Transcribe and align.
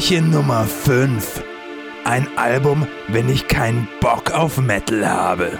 Türchen 0.00 0.30
Nummer 0.30 0.64
5. 0.64 1.44
Ein 2.06 2.26
Album, 2.36 2.86
wenn 3.08 3.28
ich 3.28 3.48
keinen 3.48 3.86
Bock 4.00 4.30
auf 4.30 4.56
Metal 4.56 5.06
habe. 5.06 5.58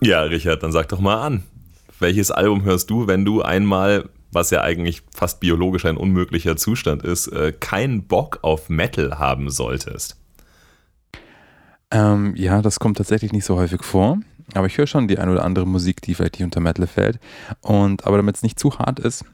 Ja, 0.00 0.22
Richard, 0.22 0.62
dann 0.62 0.72
sag 0.72 0.88
doch 0.88 0.98
mal 0.98 1.20
an. 1.20 1.42
Welches 2.00 2.30
Album 2.30 2.64
hörst 2.64 2.88
du, 2.88 3.06
wenn 3.06 3.26
du 3.26 3.42
einmal, 3.42 4.08
was 4.32 4.48
ja 4.48 4.62
eigentlich 4.62 5.02
fast 5.14 5.40
biologisch 5.40 5.84
ein 5.84 5.98
unmöglicher 5.98 6.56
Zustand 6.56 7.02
ist, 7.02 7.26
äh, 7.26 7.52
keinen 7.52 8.06
Bock 8.06 8.38
auf 8.40 8.70
Metal 8.70 9.18
haben 9.18 9.50
solltest? 9.50 10.16
Ähm, 11.90 12.32
ja, 12.36 12.62
das 12.62 12.78
kommt 12.78 12.96
tatsächlich 12.96 13.32
nicht 13.32 13.44
so 13.44 13.56
häufig 13.56 13.84
vor. 13.84 14.18
Aber 14.54 14.66
ich 14.66 14.78
höre 14.78 14.86
schon 14.86 15.08
die 15.08 15.18
ein 15.18 15.28
oder 15.28 15.44
andere 15.44 15.66
Musik, 15.66 16.00
die 16.00 16.14
vielleicht 16.14 16.36
nicht 16.36 16.44
unter 16.44 16.60
Metal 16.60 16.86
fällt. 16.86 17.20
Und 17.60 18.06
aber 18.06 18.16
damit 18.16 18.36
es 18.36 18.42
nicht 18.42 18.58
zu 18.58 18.78
hart 18.78 18.98
ist 18.98 19.26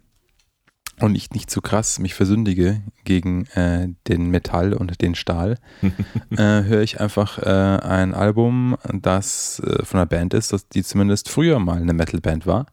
und 1.02 1.16
ich 1.16 1.30
nicht 1.30 1.51
zu 1.51 1.61
krass 1.61 1.98
mich 1.98 2.15
versündige 2.15 2.80
gegen 3.05 3.47
äh, 3.55 3.88
den 4.09 4.30
Metall 4.30 4.73
und 4.73 5.01
den 5.02 5.15
Stahl, 5.15 5.59
äh, 6.30 6.37
höre 6.37 6.83
ich 6.83 7.01
einfach 7.01 7.38
äh, 7.38 7.48
ein 7.48 8.15
Album, 8.15 8.77
das 8.93 9.60
äh, 9.60 9.84
von 9.84 9.98
einer 10.01 10.07
Band 10.07 10.34
ist, 10.34 10.52
das, 10.52 10.69
die 10.69 10.83
zumindest 10.83 11.29
früher 11.29 11.59
mal 11.59 11.80
eine 11.80 11.93
Metal-Band 11.93 12.46
war. 12.46 12.66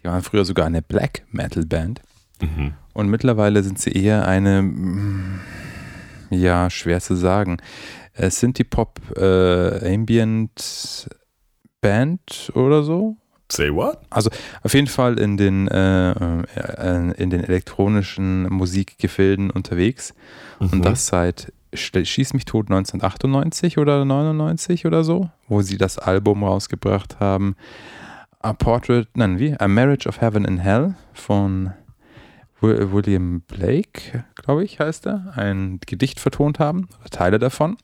Die 0.00 0.04
waren 0.04 0.22
früher 0.22 0.44
sogar 0.44 0.66
eine 0.66 0.82
Black 0.82 1.24
Metal-Band. 1.30 2.00
Mhm. 2.40 2.74
Und 2.94 3.08
mittlerweile 3.08 3.62
sind 3.62 3.78
sie 3.78 3.92
eher 3.92 4.26
eine, 4.26 4.62
mm, 4.62 5.40
ja, 6.30 6.70
schwer 6.70 7.00
zu 7.00 7.16
sagen, 7.16 7.58
äh, 8.14 8.30
Synthie-Pop 8.30 9.16
äh, 9.16 9.94
Ambient 9.94 11.08
Band 11.80 12.50
oder 12.54 12.82
so. 12.82 13.16
Say 13.50 13.72
what? 13.72 13.98
Also 14.10 14.30
auf 14.62 14.74
jeden 14.74 14.86
Fall 14.88 15.18
in 15.18 15.36
den, 15.36 15.68
äh, 15.68 16.10
äh, 16.12 17.12
in 17.16 17.30
den 17.30 17.42
elektronischen 17.44 18.42
Musikgefilden 18.52 19.50
unterwegs. 19.50 20.14
Mhm. 20.60 20.68
Und 20.70 20.84
das 20.84 21.06
seit 21.06 21.52
Schieß 21.74 22.32
mich 22.34 22.44
tot 22.46 22.66
1998 22.70 23.78
oder 23.78 24.04
99 24.04 24.86
oder 24.86 25.04
so, 25.04 25.30
wo 25.48 25.60
sie 25.62 25.76
das 25.78 25.98
Album 25.98 26.42
rausgebracht 26.44 27.20
haben. 27.20 27.56
A 28.40 28.52
Portrait, 28.52 29.08
nein, 29.14 29.38
wie? 29.38 29.54
A 29.58 29.68
Marriage 29.68 30.08
of 30.08 30.20
Heaven 30.20 30.46
and 30.46 30.60
Hell 30.60 30.94
von 31.12 31.72
Wi- 32.60 32.90
William 32.92 33.42
Blake, 33.42 34.24
glaube 34.36 34.64
ich, 34.64 34.78
heißt 34.80 35.06
er, 35.06 35.32
ein 35.36 35.80
Gedicht 35.86 36.20
vertont 36.20 36.58
haben, 36.58 36.88
oder 37.00 37.10
Teile 37.10 37.38
davon. 37.38 37.76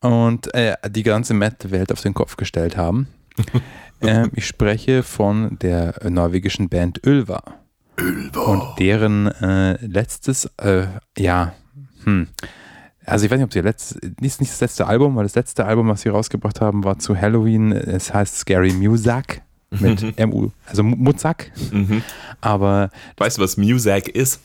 Und 0.00 0.52
äh, 0.54 0.76
die 0.90 1.02
ganze 1.04 1.34
Metal-Welt 1.34 1.90
auf 1.92 2.00
den 2.02 2.14
Kopf 2.14 2.36
gestellt 2.36 2.76
haben. 2.76 3.08
ähm, 4.02 4.30
ich 4.34 4.46
spreche 4.46 5.02
von 5.02 5.58
der 5.60 5.94
norwegischen 6.08 6.68
Band 6.68 7.00
Ylva. 7.06 7.42
Und 7.98 8.62
deren 8.78 9.26
äh, 9.28 9.74
letztes, 9.84 10.46
äh, 10.58 10.86
ja, 11.18 11.52
hm. 12.04 12.28
Also 13.04 13.24
ich 13.24 13.30
weiß 13.30 13.38
nicht, 13.38 13.44
ob 13.46 13.52
sie 13.52 13.60
letztes, 13.60 13.98
nicht, 14.20 14.40
nicht 14.40 14.52
das 14.52 14.60
letzte 14.60 14.86
Album, 14.86 15.16
weil 15.16 15.24
das 15.24 15.34
letzte 15.34 15.64
Album, 15.66 15.88
was 15.88 16.02
sie 16.02 16.08
rausgebracht 16.08 16.60
haben, 16.60 16.84
war 16.84 16.98
zu 17.00 17.20
Halloween. 17.20 17.72
Es 17.72 18.14
heißt 18.14 18.38
Scary 18.38 18.72
Musak 18.72 19.42
mit 19.70 20.16
M-U, 20.18 20.50
also 20.66 20.82
Mu- 20.84 20.96
Muzak. 20.96 21.50
Mhm. 21.72 22.02
Aber 22.40 22.90
Weißt 23.16 23.38
du, 23.38 23.42
was 23.42 23.56
Muzak 23.56 24.08
ist? 24.08 24.40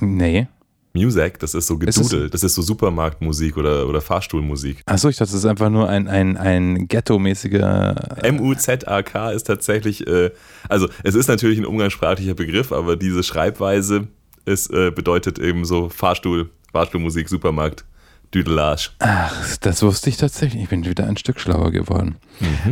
nee. 0.00 0.46
Muzak, 0.94 1.40
das 1.40 1.54
ist 1.54 1.66
so 1.66 1.74
Ist 1.78 1.96
gedudelt. 1.96 2.32
Das 2.32 2.44
ist 2.44 2.54
so 2.54 2.62
Supermarktmusik 2.62 3.56
oder, 3.56 3.88
oder 3.88 4.00
Fahrstuhlmusik. 4.00 4.80
Achso, 4.86 5.08
ich 5.08 5.16
dachte, 5.16 5.32
das 5.32 5.40
ist 5.40 5.46
einfach 5.46 5.68
nur 5.68 5.88
ein, 5.88 6.06
ein, 6.06 6.36
ein 6.36 6.86
ghetto-mäßiger. 6.86 8.22
M-U-Z-A-K 8.22 9.32
ist 9.32 9.44
tatsächlich, 9.44 10.06
äh, 10.06 10.30
also 10.68 10.88
es 11.02 11.16
ist 11.16 11.26
natürlich 11.26 11.58
ein 11.58 11.66
umgangssprachlicher 11.66 12.34
Begriff, 12.34 12.70
aber 12.70 12.96
diese 12.96 13.24
Schreibweise 13.24 14.06
ist, 14.44 14.72
äh, 14.72 14.92
bedeutet 14.92 15.40
eben 15.40 15.64
so 15.64 15.88
Fahrstuhl, 15.88 16.50
Fahrstuhlmusik, 16.72 17.28
Supermarkt, 17.28 17.84
Düdelage. 18.34 18.90
Ach, 18.98 19.56
das 19.58 19.82
wusste 19.82 20.10
ich 20.10 20.16
tatsächlich. 20.16 20.64
Ich 20.64 20.68
bin 20.68 20.84
wieder 20.84 21.06
ein 21.06 21.16
Stück 21.16 21.38
schlauer 21.38 21.70
geworden. 21.70 22.16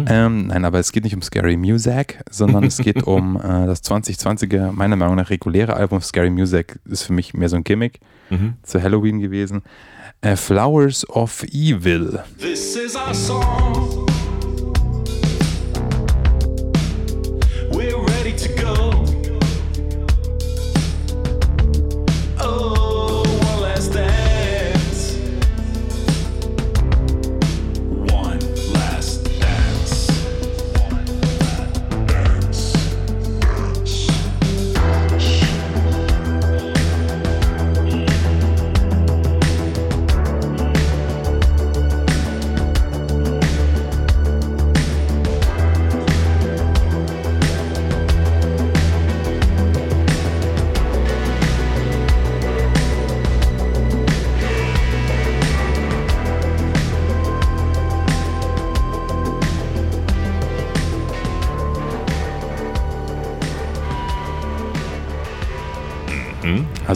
Ähm, 0.06 0.49
nein, 0.49 0.65
aber 0.65 0.78
es 0.81 0.91
geht 0.93 1.05
nicht 1.05 1.15
um 1.15 1.23
Scary 1.23 1.56
Music, 1.56 2.19
sondern 2.31 2.65
es 2.65 2.78
geht 2.78 3.03
um 3.06 3.37
äh, 3.37 3.67
das 3.67 3.83
2020er, 3.84 4.73
meiner 4.73 4.97
Meinung 4.97 5.17
nach 5.17 5.31
reguläre 5.31 5.75
Album. 5.75 6.00
Scary 6.00 6.31
Music 6.31 6.78
ist 6.87 7.03
für 7.05 7.12
mich 7.12 7.33
mehr 7.34 7.49
so 7.49 7.56
ein 7.56 7.65
Gimmick 7.65 8.00
Mhm. 8.31 8.55
zu 8.62 8.83
Halloween 8.83 9.21
gewesen. 9.21 9.62
Äh, 10.23 10.37
Flowers 10.37 11.06
of 11.11 11.43
Evil. 11.53 12.21
This 12.39 12.77
is 12.77 12.97
our 12.97 13.12
song. 13.12 14.01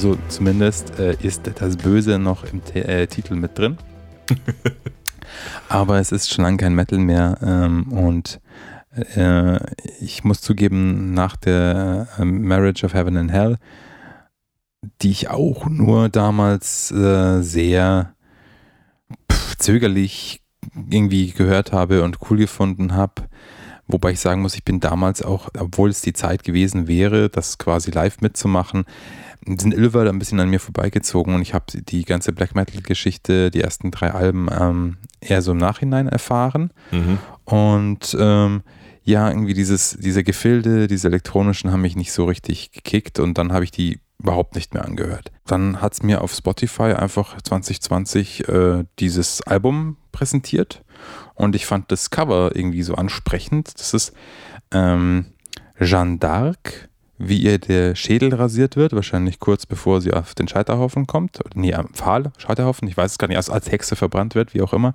Also 0.06 0.18
zumindest 0.28 1.00
äh, 1.00 1.16
ist 1.20 1.50
das 1.56 1.76
Böse 1.76 2.20
noch 2.20 2.44
im 2.44 2.64
T 2.64 2.78
äh, 2.78 3.08
Titel 3.08 3.34
mit 3.34 3.58
drin. 3.58 3.76
Aber 5.68 5.98
es 5.98 6.12
ist 6.12 6.32
schon 6.32 6.44
lange 6.44 6.58
kein 6.58 6.76
Metal 6.76 7.00
mehr. 7.00 7.38
Ähm, 7.42 7.92
und 7.92 8.40
äh, 9.16 9.58
ich 10.00 10.22
muss 10.22 10.42
zugeben, 10.42 11.12
nach 11.12 11.34
der 11.34 12.06
äh, 12.20 12.24
Marriage 12.24 12.86
of 12.86 12.94
Heaven 12.94 13.16
and 13.16 13.32
Hell, 13.32 13.56
die 15.02 15.10
ich 15.10 15.28
auch 15.28 15.66
nur 15.66 16.08
damals 16.08 16.92
äh, 16.92 17.42
sehr 17.42 18.14
pff, 19.28 19.56
zögerlich 19.58 20.40
irgendwie 20.88 21.32
gehört 21.32 21.72
habe 21.72 22.04
und 22.04 22.18
cool 22.30 22.36
gefunden 22.36 22.94
habe. 22.94 23.24
Wobei 23.88 24.12
ich 24.12 24.20
sagen 24.20 24.42
muss, 24.42 24.54
ich 24.54 24.64
bin 24.64 24.78
damals 24.78 25.22
auch, 25.22 25.48
obwohl 25.58 25.90
es 25.90 26.00
die 26.00 26.12
Zeit 26.12 26.44
gewesen 26.44 26.86
wäre, 26.86 27.28
das 27.28 27.58
quasi 27.58 27.90
live 27.90 28.20
mitzumachen, 28.20 28.84
sind 29.46 29.72
Ilver 29.72 30.08
ein 30.08 30.18
bisschen 30.18 30.40
an 30.40 30.50
mir 30.50 30.60
vorbeigezogen 30.60 31.34
und 31.34 31.42
ich 31.42 31.54
habe 31.54 31.66
die 31.70 32.04
ganze 32.04 32.32
Black 32.32 32.54
Metal-Geschichte, 32.54 33.50
die 33.50 33.60
ersten 33.60 33.90
drei 33.90 34.10
Alben 34.12 34.48
ähm, 34.50 34.96
eher 35.20 35.42
so 35.42 35.52
im 35.52 35.58
Nachhinein 35.58 36.08
erfahren. 36.08 36.72
Mhm. 36.90 37.18
Und 37.44 38.16
ähm, 38.18 38.62
ja, 39.04 39.28
irgendwie 39.28 39.54
dieses, 39.54 39.96
diese 40.00 40.24
Gefilde, 40.24 40.88
diese 40.88 41.06
elektronischen 41.06 41.70
haben 41.70 41.82
mich 41.82 41.94
nicht 41.94 42.12
so 42.12 42.24
richtig 42.24 42.72
gekickt 42.72 43.20
und 43.20 43.38
dann 43.38 43.52
habe 43.52 43.62
ich 43.62 43.70
die 43.70 44.00
überhaupt 44.18 44.56
nicht 44.56 44.74
mehr 44.74 44.84
angehört. 44.84 45.30
Dann 45.46 45.80
hat 45.80 45.92
es 45.92 46.02
mir 46.02 46.22
auf 46.22 46.32
Spotify 46.32 46.94
einfach 46.94 47.40
2020 47.40 48.48
äh, 48.48 48.84
dieses 48.98 49.42
Album 49.42 49.96
präsentiert 50.10 50.82
und 51.34 51.54
ich 51.54 51.66
fand 51.66 51.92
das 51.92 52.10
Cover 52.10 52.50
irgendwie 52.54 52.82
so 52.82 52.94
ansprechend. 52.94 53.78
Das 53.78 53.94
ist 53.94 54.12
ähm, 54.72 55.26
Jeanne 55.78 56.16
d'Arc, 56.16 56.88
wie 57.18 57.38
ihr 57.38 57.58
der 57.58 57.94
Schädel 57.94 58.34
rasiert 58.34 58.76
wird, 58.76 58.92
wahrscheinlich 58.92 59.40
kurz 59.40 59.66
bevor 59.66 60.00
sie 60.00 60.12
auf 60.12 60.34
den 60.34 60.48
Scheiterhaufen 60.48 61.06
kommt. 61.06 61.40
Nee, 61.54 61.74
am 61.74 61.88
Pfahl, 61.88 62.32
Scheiterhaufen, 62.36 62.88
ich 62.88 62.96
weiß 62.96 63.12
es 63.12 63.18
gar 63.18 63.28
nicht, 63.28 63.36
als, 63.36 63.50
als 63.50 63.70
Hexe 63.70 63.96
verbrannt 63.96 64.34
wird, 64.34 64.54
wie 64.54 64.62
auch 64.62 64.72
immer. 64.72 64.94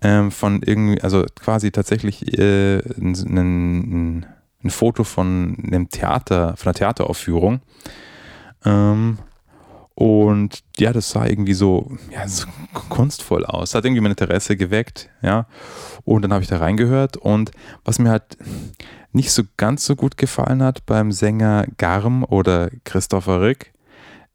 Ähm, 0.00 0.30
von 0.30 0.62
irgendwie, 0.62 1.00
also 1.02 1.24
quasi 1.40 1.70
tatsächlich 1.70 2.38
äh, 2.38 2.78
ein, 2.78 3.14
ein, 3.14 4.26
ein 4.64 4.70
Foto 4.70 5.04
von 5.04 5.56
einem 5.66 5.88
Theater, 5.90 6.56
von 6.56 6.68
einer 6.68 6.74
Theateraufführung. 6.74 7.60
Ähm, 8.64 9.18
und 9.94 10.62
ja, 10.78 10.92
das 10.92 11.10
sah 11.10 11.26
irgendwie 11.26 11.54
so, 11.54 11.92
ja, 12.10 12.26
so 12.26 12.46
kunstvoll 12.88 13.44
aus. 13.44 13.74
Hat 13.74 13.84
irgendwie 13.84 14.00
mein 14.00 14.12
Interesse 14.12 14.56
geweckt, 14.56 15.10
ja. 15.20 15.46
Und 16.04 16.22
dann 16.22 16.32
habe 16.32 16.42
ich 16.42 16.48
da 16.48 16.58
reingehört 16.58 17.16
und 17.16 17.50
was 17.84 17.98
mir 17.98 18.10
halt 18.10 18.36
nicht 19.12 19.32
so 19.32 19.42
ganz 19.56 19.84
so 19.84 19.94
gut 19.94 20.16
gefallen 20.16 20.62
hat 20.62 20.86
beim 20.86 21.12
Sänger 21.12 21.66
Garm 21.76 22.24
oder 22.24 22.70
Christopher 22.84 23.42
Rick, 23.42 23.72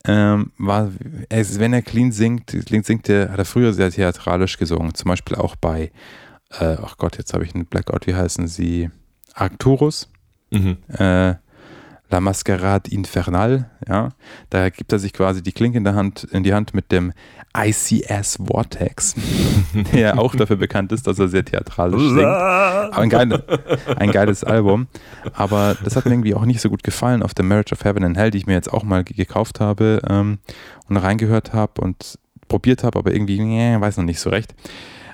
ähm, 0.05 0.51
war, 0.57 0.91
wenn 1.29 1.73
er 1.73 1.81
clean 1.81 2.11
singt, 2.11 2.47
clean 2.65 2.83
singt 2.83 3.09
er, 3.09 3.31
hat 3.31 3.39
er 3.39 3.45
früher 3.45 3.73
sehr 3.73 3.91
theatralisch 3.91 4.57
gesungen. 4.57 4.93
Zum 4.93 5.09
Beispiel 5.09 5.35
auch 5.35 5.55
bei, 5.55 5.91
äh, 6.59 6.77
ach 6.81 6.97
Gott, 6.97 7.17
jetzt 7.17 7.33
habe 7.33 7.43
ich 7.43 7.53
einen 7.53 7.65
Blackout, 7.65 8.07
wie 8.07 8.15
heißen 8.15 8.47
sie? 8.47 8.89
Arcturus. 9.33 10.09
Mhm. 10.51 10.77
Äh, 10.87 11.35
La 12.09 12.21
Mascarade 12.21 12.89
Infernal, 12.89 13.69
ja. 13.87 14.09
Da 14.49 14.69
gibt 14.69 14.93
er 14.93 14.99
sich 14.99 15.11
quasi 15.13 15.43
die 15.43 15.51
Klinke 15.51 15.77
in, 15.77 15.83
der 15.83 15.95
Hand, 15.95 16.23
in 16.25 16.43
die 16.43 16.53
Hand 16.53 16.73
mit 16.73 16.91
dem 16.91 17.11
ICS 17.55 18.39
Vortex, 18.45 19.15
der 19.93 20.17
auch 20.19 20.35
dafür 20.35 20.55
bekannt 20.57 20.91
ist, 20.91 21.05
dass 21.07 21.19
er 21.19 21.27
sehr 21.27 21.43
theatralisch 21.43 22.01
singt. 22.01 22.23
Aber 22.23 22.97
ein, 22.97 23.09
geile, 23.09 23.43
ein 23.97 24.11
geiles 24.11 24.43
Album. 24.43 24.87
Aber 25.33 25.75
das 25.83 25.95
hat 25.95 26.05
mir 26.05 26.11
irgendwie 26.11 26.33
auch 26.35 26.45
nicht 26.45 26.61
so 26.61 26.69
gut 26.69 26.83
gefallen 26.83 27.23
auf 27.23 27.33
der 27.33 27.43
Marriage 27.45 27.73
of 27.73 27.83
Heaven 27.83 28.03
and 28.03 28.15
Hell, 28.17 28.31
die 28.31 28.37
ich 28.37 28.45
mir 28.45 28.53
jetzt 28.53 28.71
auch 28.71 28.83
mal 28.83 29.03
ge- 29.03 29.15
gekauft 29.17 29.59
habe 29.59 30.01
ähm, 30.09 30.37
und 30.87 30.97
reingehört 30.97 31.53
habe 31.53 31.81
und 31.81 32.19
probiert 32.47 32.83
habe, 32.83 32.99
aber 32.99 33.11
irgendwie, 33.11 33.39
nee, 33.39 33.75
weiß 33.79 33.97
noch 33.97 34.05
nicht 34.05 34.19
so 34.21 34.29
recht. 34.29 34.55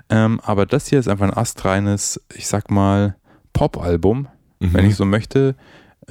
Ähm, 0.10 0.40
aber 0.44 0.66
das 0.68 0.88
hier 0.88 1.00
ist 1.00 1.08
einfach 1.08 1.26
ein 1.26 1.36
astreines, 1.36 2.22
ich 2.36 2.48
sag 2.48 2.70
mal, 2.70 3.16
Pop-Album, 3.54 4.28
wenn 4.60 4.86
ich 4.86 4.96
so 4.96 5.06
möchte. 5.06 5.56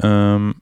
Ähm, 0.03 0.55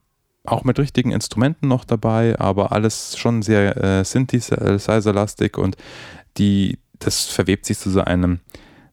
auch 0.45 0.65
mit 0.65 0.79
richtigen 0.79 1.13
Instrumenten 1.13 1.69
noch 1.69 1.85
dabei, 1.85 2.39
aber 2.39 2.73
alles 2.73 3.17
schon 3.19 3.43
sehr 3.43 3.77
äh, 3.77 4.05
Synthesizer-lastig 4.05 5.59
und 5.59 5.77
die, 6.39 6.79
das 6.99 7.27
verwebt 7.27 7.67
sich 7.67 7.79
zu 7.79 7.91
so 7.91 8.01
einem, 8.01 8.41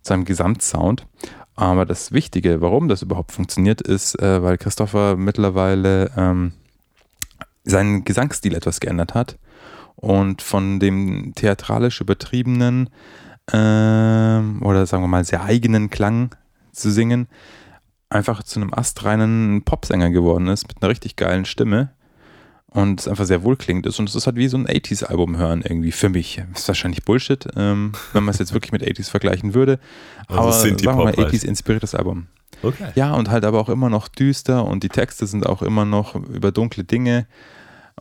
zu 0.02 0.14
einem 0.14 0.26
Gesamtsound. 0.26 1.06
Aber 1.56 1.86
das 1.86 2.12
Wichtige, 2.12 2.62
warum 2.62 2.88
das 2.88 3.02
überhaupt 3.02 3.32
funktioniert, 3.32 3.82
ist, 3.82 4.20
äh, 4.22 4.44
weil 4.44 4.58
Christopher 4.58 5.16
mittlerweile 5.16 6.12
ähm, 6.16 6.54
seinen 7.64 8.06
Gesangsstil 8.06 8.54
etwas 8.54 8.80
geändert 8.80 9.16
hat 9.16 9.38
und 9.96 10.42
von 10.42 10.80
dem 10.80 11.34
theatralisch 11.36 12.02
übertriebenen 12.02 12.90
ähm, 13.52 14.62
oder 14.64 14.86
sagen 14.86 15.04
wir 15.04 15.08
mal 15.08 15.26
sehr 15.26 15.44
eigenen 15.44 15.90
Klang 15.90 16.36
zu 16.72 16.92
singen, 16.92 17.28
einfach 18.10 18.44
zu 18.44 18.60
einem 18.60 18.74
astreinen 18.74 19.64
Popsänger 19.64 20.10
geworden 20.10 20.48
ist 20.48 20.68
mit 20.68 20.82
einer 20.82 20.90
richtig 20.90 21.16
geilen 21.16 21.46
Stimme 21.46 21.92
und 22.70 23.00
es 23.00 23.08
einfach 23.08 23.26
sehr 23.26 23.44
wohlklingend 23.44 23.86
ist 23.86 24.00
und 24.00 24.08
es 24.10 24.16
ist 24.16 24.28
halt 24.28 24.36
wie 24.36 24.48
so 24.48 24.58
ein 24.58 24.68
80s-Album 24.68 25.38
hören 25.38 25.62
irgendwie 25.62 25.92
für 25.92 26.10
mich. 26.10 26.42
Ist 26.54 26.68
wahrscheinlich 26.68 27.04
Bullshit, 27.04 27.48
ähm, 27.56 27.94
wenn 28.14 28.24
man 28.24 28.34
es 28.34 28.40
jetzt 28.40 28.54
wirklich 28.54 28.72
mit 28.72 28.84
80s 28.84 29.10
vergleichen 29.10 29.54
würde, 29.54 29.80
Also 30.28 30.42
aber 30.42 30.52
sagen 30.52 30.80
wir 30.80 30.94
mal 30.94 31.14
Synthie-Pop 31.14 31.18
halt. 31.18 31.34
80s-inspiriertes 31.34 31.96
Album. 31.96 32.28
Okay. 32.64 32.90
Ja, 32.96 33.14
und 33.14 33.30
halt 33.30 33.46
aber 33.46 33.60
auch 33.60 33.70
immer 33.70 33.90
noch 33.90 34.08
düster 34.08 34.66
und 34.66 34.84
die 34.84 34.90
Texte 34.90 35.28
sind 35.28 35.46
auch 35.46 35.62
immer 35.62 35.86
noch 35.86 36.16
über 36.16 36.52
dunkle 36.52 36.84
Dinge 36.84 37.28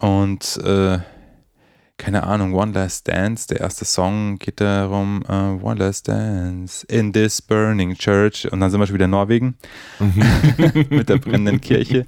und 0.01 0.59
äh, 0.65 0.99
keine 1.99 2.25
Ahnung, 2.25 2.55
One 2.55 2.73
Last 2.73 3.09
Dance, 3.09 3.49
der 3.49 3.61
erste 3.61 3.85
Song 3.85 4.39
geht 4.39 4.61
darum, 4.61 5.23
äh, 5.29 5.33
One 5.33 5.77
Last 5.77 6.09
Dance 6.09 6.87
in 6.87 7.13
this 7.13 7.41
burning 7.41 7.95
church 7.95 8.51
und 8.53 8.61
dann 8.61 8.71
sind 8.71 8.81
wir 8.81 8.87
schon 8.87 8.95
wieder 8.95 9.07
in 9.07 9.13
Norwegen 9.13 9.57
mit 10.91 11.09
der 11.09 11.17
brennenden 11.17 11.61
Kirche. 11.61 12.07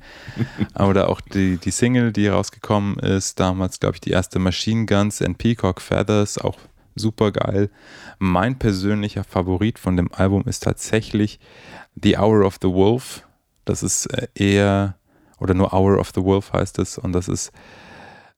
Oder 0.79 1.09
auch 1.09 1.21
die, 1.21 1.57
die 1.57 1.71
Single, 1.71 2.13
die 2.13 2.29
rausgekommen 2.29 2.99
ist, 2.99 3.41
damals 3.41 3.81
glaube 3.81 3.97
ich 3.97 4.01
die 4.01 4.11
erste 4.11 4.39
Machine 4.39 4.85
Guns 4.85 5.23
and 5.23 5.39
Peacock 5.39 5.81
Feathers, 5.81 6.37
auch 6.37 6.59
super 6.95 7.33
geil. 7.33 7.71
Mein 8.19 8.59
persönlicher 8.59 9.25
Favorit 9.25 9.79
von 9.79 9.97
dem 9.97 10.13
Album 10.13 10.45
ist 10.47 10.65
tatsächlich 10.65 11.41
The 12.01 12.19
Hour 12.19 12.45
of 12.45 12.59
the 12.61 12.69
Wolf. 12.69 13.27
Das 13.65 13.83
ist 13.83 14.07
äh, 14.07 14.29
eher, 14.35 14.97
oder 15.39 15.55
nur 15.55 15.73
Hour 15.73 15.99
of 15.99 16.11
the 16.15 16.23
Wolf 16.23 16.53
heißt 16.53 16.79
es. 16.79 16.99
Und 16.99 17.13
das 17.13 17.29
ist, 17.29 17.53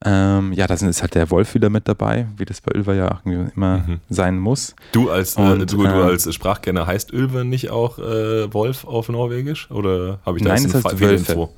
ähm, 0.05 0.53
ja, 0.55 0.67
da 0.67 0.75
ist 0.75 1.03
halt 1.03 1.15
der 1.15 1.31
Wolf 1.31 1.55
wieder 1.55 1.69
mit 1.69 1.87
dabei, 1.87 2.27
wie 2.37 2.45
das 2.47 2.61
bei 2.61 2.73
Ulver 2.75 2.95
ja 2.95 3.21
immer 3.25 3.79
Mhm. 3.87 4.01
sein 4.09 4.39
muss. 4.39 4.75
Du 4.93 5.11
als, 5.11 5.37
äh, 5.37 5.41
Und, 5.41 5.73
du, 5.73 5.77
du 5.79 5.85
äh, 5.85 5.89
als 5.89 6.33
Sprachkenner 6.33 6.87
heißt 6.87 7.13
Ölwe 7.13 7.45
nicht 7.45 7.71
auch 7.71 7.99
äh, 7.99 8.53
Wolf 8.53 8.85
auf 8.85 9.09
Norwegisch? 9.11 9.71
Oder 9.71 10.21
habe 10.25 10.39
ich 10.39 10.45
da 10.45 10.51
Nein, 10.55 10.63
jetzt 10.63 10.75
es 10.75 10.85
eine 10.87 10.93
heißt 10.95 11.01
Wölfe. 11.01 11.49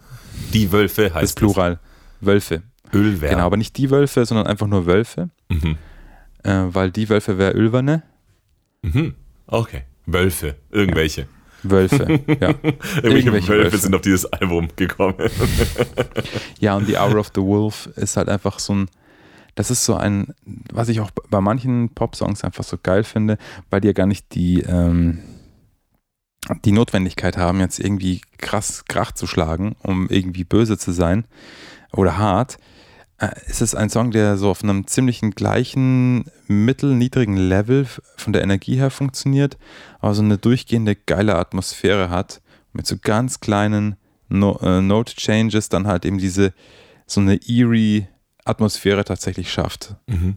Die 0.52 0.72
Wölfe 0.72 1.04
heißt 1.14 1.22
Das 1.22 1.34
Plural. 1.34 1.78
Wölfe. 2.20 2.56
es. 2.56 2.62
Ölwer. 2.94 3.30
Genau, 3.30 3.46
aber 3.46 3.56
nicht 3.56 3.76
die 3.78 3.90
Wölfe, 3.90 4.24
sondern 4.26 4.46
einfach 4.46 4.66
nur 4.66 4.86
Wölfe. 4.86 5.30
Mhm. 5.48 5.76
Äh, 6.42 6.64
weil 6.68 6.90
die 6.90 7.08
Wölfe 7.08 7.38
wäre 7.38 7.52
Ölverne. 7.52 8.02
Mhm. 8.82 9.14
Okay. 9.46 9.82
Wölfe. 10.06 10.56
Irgendwelche. 10.70 11.26
Wölfe, 11.62 12.20
ja. 12.26 12.48
Irgendwelche 12.58 13.02
Irgendwelche 13.02 13.48
Wölfe, 13.48 13.64
Wölfe. 13.64 13.78
sind 13.78 13.94
auf 13.94 14.00
dieses 14.02 14.26
Album 14.26 14.68
gekommen. 14.76 15.16
Ja, 16.60 16.76
und 16.76 16.86
The 16.86 16.96
Hour 16.96 17.16
of 17.16 17.30
the 17.34 17.42
Wolf 17.42 17.88
ist 17.96 18.16
halt 18.16 18.28
einfach 18.28 18.58
so 18.58 18.74
ein, 18.74 18.88
das 19.54 19.70
ist 19.70 19.84
so 19.84 19.94
ein, 19.94 20.34
was 20.72 20.88
ich 20.88 21.00
auch 21.00 21.10
bei 21.30 21.40
manchen 21.40 21.90
Pop-Songs 21.90 22.44
einfach 22.44 22.64
so 22.64 22.78
geil 22.82 23.04
finde, 23.04 23.38
weil 23.70 23.80
die 23.80 23.88
ja 23.88 23.92
gar 23.92 24.06
nicht 24.06 24.34
die, 24.34 24.60
ähm, 24.62 25.18
die 26.64 26.72
Notwendigkeit 26.72 27.36
haben, 27.36 27.60
jetzt 27.60 27.78
irgendwie 27.78 28.20
krass 28.38 28.84
Krach 28.88 29.12
zu 29.12 29.26
schlagen, 29.26 29.76
um 29.82 30.08
irgendwie 30.08 30.44
böse 30.44 30.78
zu 30.78 30.92
sein 30.92 31.24
oder 31.92 32.18
hart. 32.18 32.58
Äh, 33.22 33.30
Es 33.46 33.60
ist 33.60 33.74
ein 33.74 33.88
Song, 33.88 34.10
der 34.10 34.36
so 34.36 34.50
auf 34.50 34.62
einem 34.62 34.86
ziemlichen 34.86 35.30
gleichen, 35.30 36.24
mittelniedrigen 36.48 37.36
Level 37.36 37.86
von 38.16 38.32
der 38.32 38.42
Energie 38.42 38.76
her 38.76 38.90
funktioniert, 38.90 39.56
aber 40.00 40.14
so 40.14 40.22
eine 40.22 40.38
durchgehende 40.38 40.96
geile 40.96 41.36
Atmosphäre 41.36 42.10
hat, 42.10 42.42
mit 42.72 42.86
so 42.86 42.96
ganz 43.00 43.40
kleinen 43.40 43.96
no 44.28 44.58
äh, 44.62 44.80
Note 44.80 45.14
Changes 45.14 45.68
dann 45.68 45.86
halt 45.86 46.04
eben 46.04 46.18
diese 46.18 46.52
so 47.06 47.20
eine 47.20 47.36
eerie 47.46 48.06
Atmosphäre 48.44 49.04
tatsächlich 49.04 49.52
schafft. 49.52 49.94
Mhm. 50.06 50.36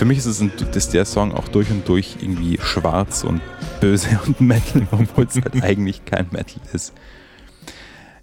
Für 0.00 0.06
mich 0.06 0.16
ist 0.16 0.24
es 0.24 0.40
ein, 0.40 0.50
ist 0.74 0.94
der 0.94 1.04
Song 1.04 1.34
auch 1.34 1.48
durch 1.48 1.70
und 1.70 1.86
durch 1.86 2.16
irgendwie 2.22 2.58
schwarz 2.62 3.22
und 3.22 3.42
böse 3.82 4.18
und 4.26 4.40
Metal, 4.40 4.88
obwohl 4.92 5.26
es 5.26 5.34
halt 5.34 5.62
eigentlich 5.62 6.06
kein 6.06 6.26
Metal 6.30 6.58
ist. 6.72 6.94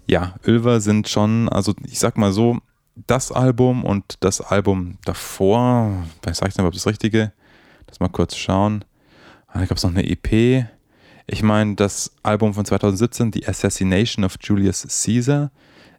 Ja, 0.04 0.34
Ölver 0.44 0.80
sind 0.80 1.08
schon, 1.08 1.48
also 1.48 1.74
ich 1.86 2.00
sag 2.00 2.18
mal 2.18 2.32
so, 2.32 2.58
das 3.06 3.30
Album 3.30 3.84
und 3.84 4.16
das 4.18 4.40
Album 4.40 4.98
davor, 5.04 6.04
was 6.24 6.38
sag 6.38 6.48
ich 6.48 6.54
denn 6.54 6.64
überhaupt 6.64 6.74
das 6.74 6.88
Richtige? 6.88 7.32
Lass 7.86 8.00
mal 8.00 8.08
kurz 8.08 8.34
schauen. 8.34 8.84
Ah, 9.46 9.60
Da 9.60 9.66
gab 9.66 9.76
es 9.76 9.84
noch 9.84 9.94
eine 9.94 10.02
EP. 10.04 10.66
Ich 11.28 11.44
meine, 11.44 11.76
das 11.76 12.10
Album 12.24 12.54
von 12.54 12.64
2017, 12.64 13.32
The 13.34 13.46
Assassination 13.46 14.24
of 14.24 14.34
Julius 14.40 14.84
Caesar, 15.04 15.52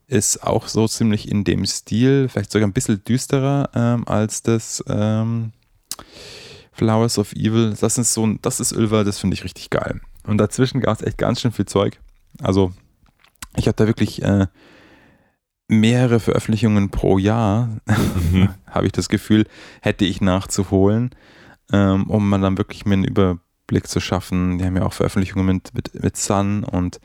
ist 0.08 0.44
auch 0.44 0.68
so 0.68 0.90
ziemlich 0.90 1.32
in 1.32 1.46
dem 1.46 1.66
Stil, 1.66 2.28
vielleicht 2.28 2.52
sogar 2.52 2.68
ein 2.68 2.74
bisschen 2.74 3.02
düsterer 3.06 3.70
ähm, 3.74 4.06
als 4.10 4.44
das 4.44 4.84
ähm, 4.90 5.54
Flowers 6.72 7.18
of 7.18 7.34
Evil. 7.34 7.76
Das 7.80 7.98
ist 7.98 8.14
so 8.14 8.26
ein, 8.26 8.40
das 8.42 8.60
ist 8.60 8.72
Ölver, 8.72 9.04
das 9.04 9.20
finde 9.20 9.34
ich 9.36 9.44
richtig 9.44 9.70
geil. 9.70 10.00
Und 10.26 10.38
dazwischen 10.38 10.80
gab 10.82 11.00
es 11.00 11.06
echt 11.06 11.18
ganz 11.18 11.42
schön 11.42 11.52
viel 11.52 11.66
Zeug. 11.66 12.00
Also, 12.42 12.72
ich 13.56 13.68
habe 13.68 13.76
da 13.76 13.88
wirklich 13.88 14.22
äh, 14.22 14.48
mehrere 15.68 16.20
Veröffentlichungen 16.20 16.90
pro 16.90 17.18
Jahr, 17.18 17.70
Mhm. 17.88 18.50
habe 18.68 18.86
ich 18.88 18.92
das 18.92 19.10
Gefühl, 19.10 19.46
hätte 19.82 20.06
ich 20.06 20.22
nachzuholen, 20.22 21.12
ähm, 21.72 22.10
um 22.10 22.28
mal 22.30 22.40
dann 22.42 22.58
wirklich 22.58 22.86
mir 22.86 22.94
einen 22.96 23.04
Überblick 23.04 23.88
zu 23.88 24.00
schaffen. 24.00 24.58
Die 24.58 24.66
haben 24.66 24.76
ja 24.78 24.84
auch 24.86 24.94
Veröffentlichungen 24.94 25.46
mit, 25.46 25.74
mit, 25.74 26.02
mit 26.02 26.18
Sun 26.18 26.64
und 26.64 27.00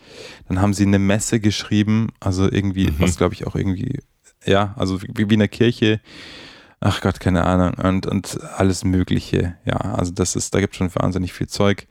dann 0.48 0.60
haben 0.60 0.72
sie 0.74 0.84
eine 0.84 0.98
Messe 0.98 1.40
geschrieben, 1.40 2.08
also 2.20 2.50
irgendwie, 2.50 2.86
Mhm. 2.90 2.94
was 3.00 3.16
glaube 3.16 3.34
ich 3.34 3.46
auch 3.46 3.54
irgendwie, 3.54 4.00
ja, 4.46 4.74
also 4.76 5.02
wie, 5.02 5.28
wie 5.28 5.34
eine 5.34 5.48
Kirche. 5.48 6.00
Ach 6.81 7.00
Gott, 7.00 7.21
keine 7.21 7.45
Ahnung. 7.45 7.75
Und, 7.75 8.07
und 8.07 8.38
alles 8.57 8.85
Mögliche. 8.85 9.57
Ja, 9.64 9.76
also 9.76 10.12
das 10.12 10.37
ist, 10.37 10.54
da 10.54 10.61
gibt 10.61 10.75
es 10.75 10.78
schon 10.78 10.95
wahnsinnig 10.95 11.33
viel 11.33 11.47
Zeug. 11.47 11.87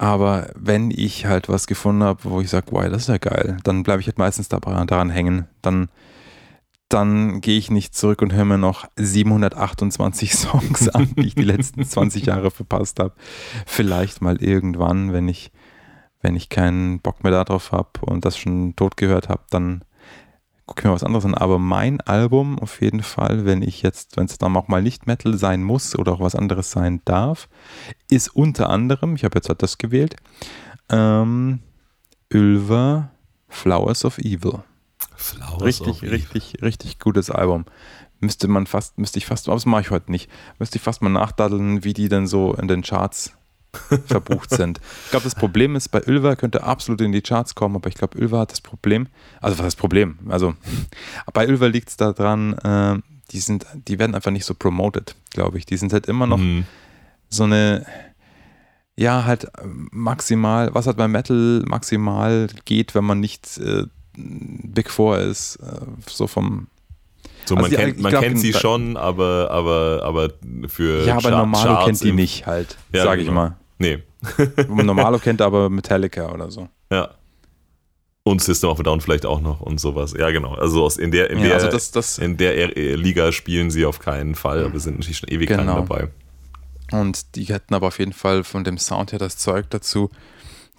Aber 0.00 0.50
wenn 0.54 0.90
ich 0.90 1.26
halt 1.26 1.50
was 1.50 1.66
gefunden 1.66 2.02
habe, 2.02 2.20
wo 2.24 2.40
ich 2.40 2.48
sage, 2.48 2.68
wow, 2.70 2.88
das 2.88 3.02
ist 3.02 3.08
ja 3.08 3.18
geil, 3.18 3.58
dann 3.64 3.82
bleibe 3.82 4.00
ich 4.00 4.06
halt 4.06 4.18
meistens 4.18 4.48
daran, 4.48 5.10
hängen. 5.10 5.46
Dann, 5.60 5.90
dann 6.88 7.42
gehe 7.42 7.58
ich 7.58 7.70
nicht 7.70 7.94
zurück 7.94 8.22
und 8.22 8.32
höre 8.32 8.46
mir 8.46 8.56
noch 8.56 8.88
728 8.96 10.32
Songs 10.34 10.88
an, 10.88 11.12
die 11.16 11.26
ich 11.26 11.34
die 11.34 11.42
letzten 11.42 11.84
20 11.84 12.24
Jahre 12.24 12.50
verpasst 12.50 12.98
habe. 12.98 13.12
Vielleicht 13.66 14.22
mal 14.22 14.42
irgendwann, 14.42 15.12
wenn 15.12 15.28
ich, 15.28 15.52
wenn 16.22 16.34
ich 16.34 16.48
keinen 16.48 17.00
Bock 17.00 17.22
mehr 17.22 17.32
darauf 17.32 17.70
habe 17.72 17.90
und 18.00 18.24
das 18.24 18.38
schon 18.38 18.74
tot 18.76 18.96
gehört 18.96 19.28
habe, 19.28 19.42
dann 19.50 19.84
gucke 20.70 20.82
ich 20.82 20.84
mir 20.84 20.92
was 20.92 21.02
anderes 21.02 21.24
an. 21.24 21.34
Aber 21.34 21.58
mein 21.58 22.00
Album 22.00 22.58
auf 22.60 22.80
jeden 22.80 23.02
Fall, 23.02 23.44
wenn 23.44 23.60
ich 23.60 23.82
jetzt, 23.82 24.16
wenn 24.16 24.26
es 24.26 24.38
dann 24.38 24.56
auch 24.56 24.68
mal 24.68 24.82
nicht 24.82 25.06
Metal 25.06 25.36
sein 25.36 25.64
muss 25.64 25.98
oder 25.98 26.12
auch 26.12 26.20
was 26.20 26.36
anderes 26.36 26.70
sein 26.70 27.02
darf, 27.04 27.48
ist 28.08 28.28
unter 28.28 28.70
anderem, 28.70 29.16
ich 29.16 29.24
habe 29.24 29.36
jetzt 29.36 29.48
halt 29.48 29.62
das 29.62 29.78
gewählt, 29.78 30.14
ähm, 30.88 31.58
Ulver 32.32 33.10
Flowers 33.48 34.04
of 34.04 34.18
Evil. 34.18 34.62
Flowers 35.16 35.62
Richtig, 35.62 35.88
of 35.88 36.02
richtig, 36.02 36.62
richtig 36.62 36.98
gutes 37.00 37.30
Album. 37.30 37.64
Müsste 38.20 38.46
man 38.46 38.66
fast, 38.66 38.96
müsste 38.96 39.18
ich 39.18 39.26
fast, 39.26 39.48
aber 39.48 39.56
das 39.56 39.66
mache 39.66 39.80
ich 39.80 39.90
heute 39.90 40.12
nicht, 40.12 40.30
müsste 40.60 40.76
ich 40.76 40.82
fast 40.82 41.02
mal 41.02 41.08
nachdaddeln, 41.08 41.82
wie 41.82 41.94
die 41.94 42.08
denn 42.08 42.28
so 42.28 42.54
in 42.54 42.68
den 42.68 42.82
Charts 42.82 43.32
verbucht 44.06 44.50
sind. 44.50 44.80
Ich 45.04 45.10
glaube, 45.10 45.24
das 45.24 45.34
Problem 45.34 45.76
ist, 45.76 45.88
bei 45.90 46.02
Ulver 46.04 46.36
könnte 46.36 46.62
absolut 46.64 47.00
in 47.00 47.12
die 47.12 47.22
Charts 47.22 47.54
kommen, 47.54 47.76
aber 47.76 47.88
ich 47.88 47.94
glaube, 47.94 48.18
Ulver 48.18 48.40
hat 48.40 48.52
das 48.52 48.60
Problem, 48.60 49.06
also 49.40 49.58
was 49.58 49.66
ist 49.66 49.74
das 49.74 49.76
Problem? 49.76 50.18
Also 50.28 50.54
bei 51.32 51.46
Ulver 51.48 51.68
liegt 51.68 51.88
es 51.88 51.96
daran, 51.96 52.54
äh, 52.54 52.98
die 53.30 53.38
sind, 53.40 53.64
die 53.86 53.98
werden 53.98 54.14
einfach 54.14 54.32
nicht 54.32 54.44
so 54.44 54.54
promoted, 54.54 55.14
glaube 55.30 55.58
ich. 55.58 55.66
Die 55.66 55.76
sind 55.76 55.92
halt 55.92 56.06
immer 56.06 56.26
noch 56.26 56.38
Mhm. 56.38 56.64
so 57.28 57.44
eine, 57.44 57.86
ja, 58.96 59.24
halt 59.24 59.44
äh, 59.44 59.48
maximal, 59.92 60.74
was 60.74 60.86
halt 60.86 60.96
bei 60.96 61.06
Metal 61.08 61.62
maximal 61.66 62.48
geht, 62.64 62.94
wenn 62.96 63.04
man 63.04 63.20
nicht 63.20 63.56
äh, 63.58 63.84
Big 64.16 64.90
Four 64.90 65.18
ist, 65.20 65.56
äh, 65.56 65.80
so 66.08 66.26
vom, 66.26 66.66
So, 67.50 67.56
Also 67.56 67.62
man 67.62 67.70
die- 67.70 67.76
kennt, 67.76 68.00
man 68.00 68.10
glaub, 68.10 68.22
kennt 68.22 68.38
sie 68.38 68.52
schon, 68.52 68.96
aber, 68.96 69.48
aber, 69.50 70.02
aber 70.04 70.28
für 70.68 71.04
ja, 71.04 71.14
aber 71.14 71.22
Char- 71.30 71.38
Normalo 71.38 71.64
Charts 71.74 71.84
kennt 71.86 72.00
die 72.04 72.12
nicht 72.12 72.46
halt, 72.46 72.76
Ja, 72.92 73.02
sage 73.04 73.22
ich 73.22 73.26
genau. 73.28 73.40
mal. 73.40 73.56
Nee, 73.78 74.02
Normalo 74.68 75.18
kennt 75.24 75.42
aber 75.42 75.68
Metallica 75.68 76.30
oder 76.32 76.50
so. 76.50 76.68
ja. 76.92 77.10
Und 78.22 78.42
System 78.42 78.68
of 78.70 78.78
a 78.78 78.82
Down 78.82 79.00
vielleicht 79.00 79.24
auch 79.26 79.40
noch 79.40 79.60
und 79.62 79.80
sowas. 79.80 80.14
Ja, 80.16 80.30
genau. 80.30 80.54
Also 80.54 80.84
aus, 80.84 80.98
in 80.98 81.10
der, 81.10 81.30
in 81.30 81.38
Ja, 81.38 81.44
der, 81.46 81.54
also 81.54 81.68
das, 81.70 81.90
das, 81.90 82.18
in 82.18 82.36
der 82.36 82.68
Liga 82.96 83.32
spielen 83.32 83.70
sie 83.70 83.86
auf 83.86 83.98
keinen 83.98 84.34
Fall, 84.34 84.64
aber 84.64 84.78
sind 84.78 84.98
natürlich 84.98 85.18
schon 85.18 85.30
ewig 85.30 85.48
lang 85.48 85.60
Genau. 85.60 85.76
dabei. 85.76 86.08
und 86.92 87.34
die 87.34 87.44
hätten 87.44 87.74
aber 87.74 87.86
auf 87.88 87.98
jeden 87.98 88.12
Fall 88.12 88.44
von 88.44 88.62
dem 88.62 88.76
Sound 88.78 89.12
her 89.12 89.18
das 89.18 89.38
Zeug 89.38 89.70
dazu. 89.70 90.10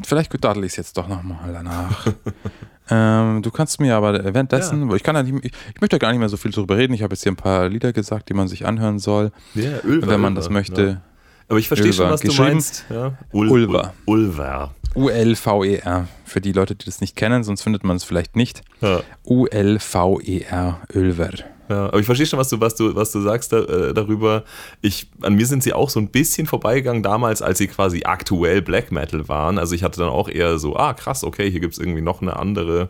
Vielleicht 0.03 0.31
daddel 0.43 0.63
ich 0.63 0.73
es 0.73 0.77
jetzt 0.77 0.97
doch 0.97 1.07
nochmal 1.07 1.51
danach. 1.51 2.05
ähm, 2.91 3.41
du 3.41 3.49
kannst 3.51 3.79
mir 3.79 3.95
aber 3.95 4.23
währenddessen, 4.33 4.91
ich 4.95 5.01
kann 5.03 5.15
ja 5.15 5.23
nicht, 5.23 5.45
ich, 5.45 5.51
ich 5.73 5.81
möchte 5.81 5.97
gar 5.97 6.11
nicht 6.11 6.19
mehr 6.19 6.29
so 6.29 6.37
viel 6.37 6.51
darüber 6.51 6.77
reden. 6.77 6.93
Ich 6.93 7.01
habe 7.01 7.13
jetzt 7.13 7.23
hier 7.23 7.31
ein 7.31 7.37
paar 7.37 7.69
Lieder 7.69 7.93
gesagt, 7.93 8.29
die 8.29 8.33
man 8.33 8.47
sich 8.47 8.65
anhören 8.65 8.99
soll, 8.99 9.31
Ja, 9.55 9.79
Ulver, 9.83 10.07
wenn 10.07 10.19
man 10.19 10.35
das 10.35 10.49
möchte. 10.49 10.83
Ja. 10.85 11.01
Aber 11.47 11.59
ich 11.59 11.67
verstehe 11.67 11.91
schon, 11.93 12.05
Ulver. 12.05 12.13
was 12.13 12.21
du 12.21 12.33
meinst. 12.33 12.85
Ja. 12.89 13.17
Ul 13.31 13.49
Ulver. 13.49 13.93
Ul 14.05 14.19
Ulver. 14.25 14.75
U-L-V-E-R. 14.93 16.07
Für 16.25 16.41
die 16.41 16.51
Leute, 16.51 16.75
die 16.75 16.85
das 16.85 16.99
nicht 17.01 17.15
kennen, 17.15 17.43
sonst 17.43 17.61
findet 17.61 17.83
man 17.83 17.95
es 17.95 18.03
vielleicht 18.03 18.35
nicht. 18.35 18.61
Ja. 18.81 19.01
U-L-V-E-R, 19.25 20.81
Ulver. 20.93 21.29
Ja, 21.71 21.85
aber 21.85 21.99
ich 21.99 22.05
verstehe 22.05 22.25
schon, 22.25 22.37
was 22.37 22.49
du, 22.49 22.59
was 22.59 22.75
du, 22.75 22.95
was 22.95 23.13
du 23.13 23.21
sagst 23.21 23.53
da, 23.53 23.59
äh, 23.59 23.93
darüber. 23.93 24.43
Ich, 24.81 25.09
an 25.21 25.35
mir 25.35 25.45
sind 25.45 25.63
sie 25.63 25.71
auch 25.71 25.89
so 25.89 26.01
ein 26.01 26.09
bisschen 26.09 26.45
vorbeigegangen 26.45 27.01
damals, 27.01 27.41
als 27.41 27.59
sie 27.59 27.67
quasi 27.67 28.03
aktuell 28.03 28.61
Black 28.61 28.91
Metal 28.91 29.29
waren. 29.29 29.57
Also 29.57 29.73
ich 29.73 29.81
hatte 29.81 30.01
dann 30.01 30.09
auch 30.09 30.27
eher 30.27 30.59
so, 30.59 30.75
ah 30.75 30.93
krass, 30.93 31.23
okay, 31.23 31.49
hier 31.49 31.61
gibt 31.61 31.73
es 31.73 31.79
irgendwie 31.79 32.01
noch 32.01 32.21
eine 32.21 32.35
andere, 32.35 32.89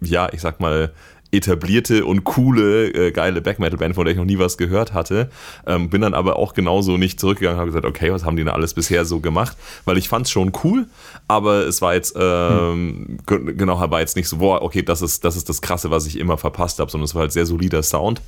ja, 0.00 0.32
ich 0.32 0.40
sag 0.40 0.60
mal, 0.60 0.92
etablierte 1.36 2.04
und 2.04 2.24
coole, 2.24 2.88
äh, 2.88 3.12
geile 3.12 3.40
Black 3.40 3.58
Metal 3.58 3.78
Band, 3.78 3.94
von 3.94 4.04
der 4.04 4.12
ich 4.12 4.18
noch 4.18 4.24
nie 4.24 4.38
was 4.38 4.56
gehört 4.56 4.92
hatte. 4.92 5.30
Ähm, 5.66 5.90
bin 5.90 6.00
dann 6.00 6.14
aber 6.14 6.36
auch 6.36 6.54
genauso 6.54 6.96
nicht 6.96 7.20
zurückgegangen, 7.20 7.58
habe 7.58 7.70
gesagt, 7.70 7.86
okay, 7.86 8.12
was 8.12 8.24
haben 8.24 8.36
die 8.36 8.44
denn 8.44 8.52
alles 8.52 8.74
bisher 8.74 9.04
so 9.04 9.20
gemacht? 9.20 9.56
Weil 9.84 9.98
ich 9.98 10.08
fand 10.08 10.26
es 10.26 10.30
schon 10.32 10.52
cool, 10.64 10.86
aber 11.28 11.66
es 11.66 11.82
war 11.82 11.94
jetzt, 11.94 12.14
ähm, 12.18 13.18
ge- 13.26 13.54
genau, 13.54 13.78
war 13.90 14.00
jetzt 14.00 14.16
nicht 14.16 14.28
so, 14.28 14.38
boah, 14.38 14.62
okay, 14.62 14.82
das 14.82 15.02
ist, 15.02 15.24
das 15.24 15.36
ist 15.36 15.48
das 15.48 15.60
Krasse, 15.60 15.90
was 15.90 16.06
ich 16.06 16.18
immer 16.18 16.38
verpasst 16.38 16.78
habe, 16.78 16.90
sondern 16.90 17.04
es 17.04 17.14
war 17.14 17.22
halt 17.22 17.32
sehr 17.32 17.46
solider 17.46 17.82
Sound. 17.82 18.22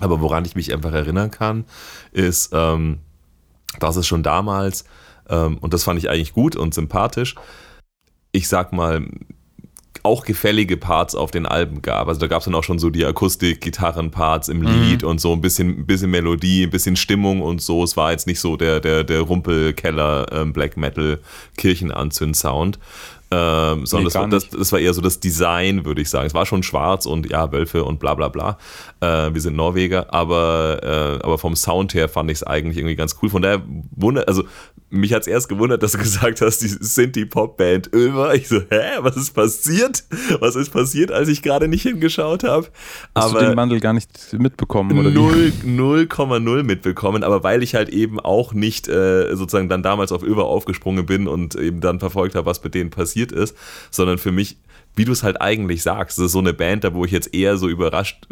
Aber 0.00 0.20
woran 0.20 0.44
ich 0.44 0.54
mich 0.54 0.72
einfach 0.72 0.92
erinnern 0.92 1.30
kann, 1.30 1.64
ist, 2.12 2.50
ähm, 2.52 2.98
dass 3.80 3.96
es 3.96 4.06
schon 4.06 4.22
damals, 4.22 4.84
ähm, 5.28 5.58
und 5.58 5.74
das 5.74 5.84
fand 5.84 5.98
ich 5.98 6.08
eigentlich 6.08 6.32
gut 6.32 6.56
und 6.56 6.74
sympathisch, 6.74 7.34
ich 8.32 8.48
sag 8.48 8.72
mal, 8.72 9.06
auch 10.02 10.24
gefällige 10.24 10.76
Parts 10.76 11.14
auf 11.14 11.30
den 11.30 11.46
Alben 11.46 11.82
gab. 11.82 12.08
Also 12.08 12.20
da 12.20 12.26
gab 12.26 12.40
es 12.40 12.44
dann 12.44 12.54
auch 12.54 12.64
schon 12.64 12.78
so 12.78 12.90
die 12.90 13.04
Akustik-Gitarren-Parts 13.04 14.48
im 14.48 14.62
Lied 14.62 15.04
und 15.04 15.20
so 15.20 15.32
ein 15.32 15.40
bisschen, 15.40 15.86
bisschen 15.86 16.10
Melodie, 16.10 16.64
ein 16.64 16.70
bisschen 16.70 16.96
Stimmung 16.96 17.42
und 17.42 17.60
so. 17.60 17.82
Es 17.82 17.96
war 17.96 18.12
jetzt 18.12 18.26
nicht 18.26 18.40
so 18.40 18.56
der, 18.56 18.80
der, 18.80 19.04
der 19.04 19.20
Rumpelkeller 19.20 20.26
ähm, 20.32 20.52
Black 20.52 20.76
Metal 20.76 21.20
Kirchenanzünd-Sound. 21.56 22.78
Ähm, 23.30 23.84
sondern 23.84 24.30
Nee, 24.30 24.30
das, 24.30 24.48
das, 24.48 24.58
das 24.58 24.72
war 24.72 24.80
eher 24.80 24.94
so 24.94 25.02
das 25.02 25.20
Design, 25.20 25.84
würde 25.84 26.00
ich 26.00 26.08
sagen. 26.08 26.26
Es 26.26 26.32
war 26.32 26.46
schon 26.46 26.62
schwarz 26.62 27.04
und 27.04 27.28
ja, 27.30 27.52
Wölfe 27.52 27.84
und 27.84 28.00
bla 28.00 28.14
bla 28.14 28.28
bla. 28.28 28.56
Äh, 29.00 29.34
wir 29.34 29.40
sind 29.42 29.54
Norweger, 29.54 30.14
aber, 30.14 30.80
äh, 30.82 31.24
aber 31.24 31.36
vom 31.36 31.54
Sound 31.54 31.92
her 31.92 32.08
fand 32.08 32.30
ich 32.30 32.38
es 32.38 32.42
eigentlich 32.42 32.78
irgendwie 32.78 32.96
ganz 32.96 33.16
cool. 33.20 33.28
Von 33.28 33.42
daher 33.42 33.60
wundert, 33.94 34.28
also 34.28 34.44
mich 34.90 35.12
hat 35.12 35.22
es 35.22 35.26
erst 35.26 35.48
gewundert, 35.48 35.82
dass 35.82 35.92
du 35.92 35.98
gesagt 35.98 36.40
hast, 36.40 36.58
die 36.60 36.68
sind 36.68 37.14
die 37.16 37.26
Popband 37.26 37.92
Över. 37.92 38.34
Ich 38.34 38.48
so, 38.48 38.60
hä, 38.70 38.98
was 39.00 39.16
ist 39.16 39.34
passiert? 39.34 40.04
Was 40.40 40.56
ist 40.56 40.70
passiert, 40.70 41.10
als 41.10 41.28
ich 41.28 41.42
gerade 41.42 41.68
nicht 41.68 41.82
hingeschaut 41.82 42.44
habe? 42.44 42.68
Hast 43.14 43.34
du 43.34 43.38
den 43.38 43.56
Wandel 43.56 43.80
gar 43.80 43.92
nicht 43.92 44.10
mitbekommen? 44.38 44.98
Oder 44.98 45.10
wie? 45.10 45.14
Null- 45.14 46.06
0,0 46.08 46.62
mitbekommen, 46.62 47.22
aber 47.22 47.42
weil 47.42 47.62
ich 47.62 47.74
halt 47.74 47.88
eben 47.90 48.18
auch 48.20 48.52
nicht 48.52 48.88
äh, 48.88 49.34
sozusagen 49.36 49.68
dann 49.68 49.82
damals 49.82 50.12
auf 50.12 50.22
Över 50.22 50.44
aufgesprungen 50.46 51.06
bin 51.06 51.28
und 51.28 51.54
eben 51.54 51.80
dann 51.80 52.00
verfolgt 52.00 52.34
habe, 52.34 52.46
was 52.46 52.62
mit 52.62 52.74
denen 52.74 52.90
passiert 52.90 53.32
ist, 53.32 53.56
sondern 53.90 54.18
für 54.18 54.32
mich, 54.32 54.58
wie 54.96 55.04
du 55.04 55.12
es 55.12 55.22
halt 55.22 55.40
eigentlich 55.40 55.82
sagst, 55.82 56.18
das 56.18 56.26
ist 56.26 56.32
so 56.32 56.38
eine 56.38 56.52
Band, 56.54 56.84
da 56.84 56.94
wo 56.94 57.04
ich 57.04 57.12
jetzt 57.12 57.34
eher 57.34 57.56
so 57.58 57.68
überrascht, 57.68 58.26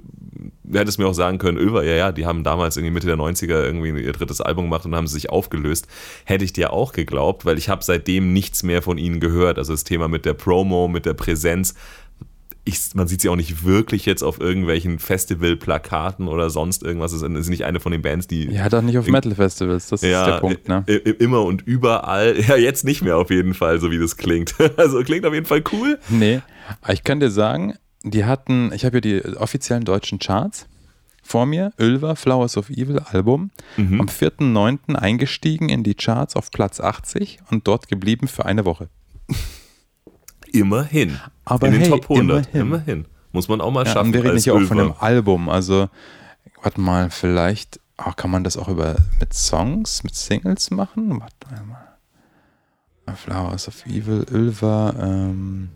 du 0.68 0.78
hättest 0.78 0.98
mir 0.98 1.06
auch 1.06 1.14
sagen 1.14 1.38
können, 1.38 1.58
Över, 1.58 1.84
ja, 1.84 1.94
ja, 1.94 2.12
die 2.12 2.26
haben 2.26 2.44
damals 2.44 2.76
irgendwie 2.76 2.92
Mitte 2.92 3.06
der 3.06 3.16
90er 3.16 3.62
irgendwie 3.64 3.88
ihr 4.02 4.12
drittes 4.12 4.40
Album 4.40 4.64
gemacht 4.64 4.84
und 4.84 4.94
haben 4.94 5.06
sich 5.06 5.30
aufgelöst. 5.30 5.86
Hätte 6.24 6.44
ich 6.44 6.52
dir 6.52 6.72
auch 6.72 6.92
geglaubt, 6.92 7.44
weil 7.44 7.58
ich 7.58 7.68
habe 7.68 7.84
seitdem 7.84 8.32
nichts 8.32 8.62
mehr 8.62 8.82
von 8.82 8.98
ihnen 8.98 9.20
gehört. 9.20 9.58
Also 9.58 9.72
das 9.72 9.84
Thema 9.84 10.08
mit 10.08 10.24
der 10.24 10.34
Promo, 10.34 10.88
mit 10.88 11.06
der 11.06 11.14
Präsenz, 11.14 11.74
ich, 12.68 12.94
man 12.94 13.06
sieht 13.06 13.20
sie 13.20 13.28
auch 13.28 13.36
nicht 13.36 13.64
wirklich 13.64 14.06
jetzt 14.06 14.22
auf 14.22 14.40
irgendwelchen 14.40 14.98
Festivalplakaten 14.98 16.26
oder 16.26 16.50
sonst 16.50 16.82
irgendwas. 16.82 17.12
Es 17.12 17.22
ist 17.22 17.48
nicht 17.48 17.64
eine 17.64 17.78
von 17.78 17.92
den 17.92 18.02
Bands, 18.02 18.26
die 18.26 18.50
Ja, 18.50 18.68
doch 18.68 18.82
nicht 18.82 18.98
auf 18.98 19.06
Metal-Festivals, 19.06 19.88
das 19.88 20.02
ist 20.02 20.10
der 20.10 20.40
Punkt, 20.40 20.68
ne? 20.68 20.84
immer 20.86 21.44
und 21.44 21.62
überall. 21.62 22.34
Ja, 22.46 22.56
jetzt 22.56 22.84
nicht 22.84 23.02
mehr 23.02 23.16
auf 23.16 23.30
jeden 23.30 23.54
Fall, 23.54 23.80
so 23.80 23.90
wie 23.90 23.98
das 23.98 24.16
klingt. 24.16 24.54
Also 24.76 25.02
klingt 25.02 25.24
auf 25.24 25.32
jeden 25.32 25.46
Fall 25.46 25.62
cool. 25.72 25.98
Nee, 26.08 26.42
ich 26.88 27.02
kann 27.04 27.20
dir 27.20 27.30
sagen, 27.30 27.74
die 28.10 28.24
hatten, 28.24 28.72
ich 28.72 28.84
habe 28.84 29.00
hier 29.00 29.20
die 29.22 29.36
offiziellen 29.36 29.84
deutschen 29.84 30.18
Charts 30.18 30.66
vor 31.22 31.44
mir, 31.46 31.72
Ulver, 31.78 32.14
Flowers 32.16 32.56
of 32.56 32.70
Evil 32.70 33.00
Album, 33.00 33.50
Mhm. 33.76 34.00
am 34.00 34.08
4.9. 34.08 34.94
eingestiegen 34.96 35.68
in 35.68 35.82
die 35.82 35.94
Charts 35.94 36.36
auf 36.36 36.50
Platz 36.50 36.80
80 36.80 37.40
und 37.50 37.66
dort 37.66 37.88
geblieben 37.88 38.28
für 38.28 38.44
eine 38.46 38.64
Woche. 38.64 38.88
Immerhin. 40.52 41.18
Aber 41.44 41.66
In 41.66 41.72
den 41.74 41.82
hey, 41.82 41.90
Top 41.90 42.08
100. 42.08 42.46
immerhin. 42.54 42.60
Immerhin. 42.60 43.04
Muss 43.32 43.48
man 43.48 43.60
auch 43.60 43.70
mal 43.72 43.84
Ja, 43.84 43.92
schaffen. 43.92 44.08
und 44.08 44.14
wir 44.14 44.24
reden 44.24 44.38
hier 44.38 44.54
auch 44.54 44.62
von 44.62 44.78
dem 44.78 44.94
Album, 44.98 45.48
also 45.48 45.88
warte 46.62 46.80
mal, 46.80 47.10
vielleicht 47.10 47.80
ah, 47.98 48.12
kann 48.12 48.30
man 48.30 48.44
das 48.44 48.56
auch 48.56 48.68
über 48.68 48.96
mit 49.20 49.34
Songs, 49.34 50.02
mit 50.04 50.14
Singles 50.14 50.70
machen? 50.70 51.20
Warte 51.20 51.62
mal. 51.64 51.82
Flowers 53.14 53.68
of 53.68 53.84
Evil, 53.86 54.24
Ulver, 54.32 54.94
ähm, 55.00 55.68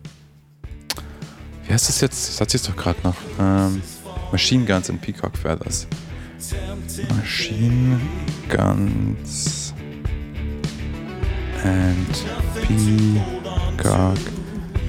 wie 1.70 1.74
heißt 1.74 1.88
das 1.88 2.00
jetzt? 2.00 2.28
Das 2.28 2.40
hat 2.40 2.52
jetzt 2.52 2.68
doch 2.68 2.74
gerade 2.74 2.98
noch. 3.04 3.14
Ähm, 3.38 3.80
Machine 4.32 4.64
Guns 4.64 4.90
and 4.90 5.00
Peacock 5.00 5.38
Feathers. 5.38 5.86
Machine 7.16 8.00
Guns 8.48 9.72
and 11.62 12.24
Peacock 12.66 14.18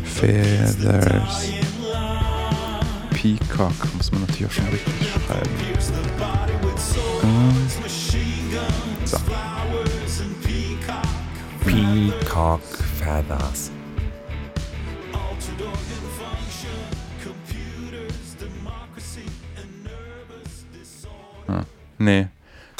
Feathers. 0.05 1.51
Peacock 3.11 3.95
muss 3.95 4.11
man 4.11 4.21
natürlich 4.21 4.47
auch 4.47 4.51
schon 4.51 4.67
richtig 4.69 5.07
schreiben. 5.07 5.51
Ähm, 7.23 7.67
so. 9.05 9.17
Peacock 11.63 12.63
Feathers. 12.97 13.69
Nee. 21.97 22.27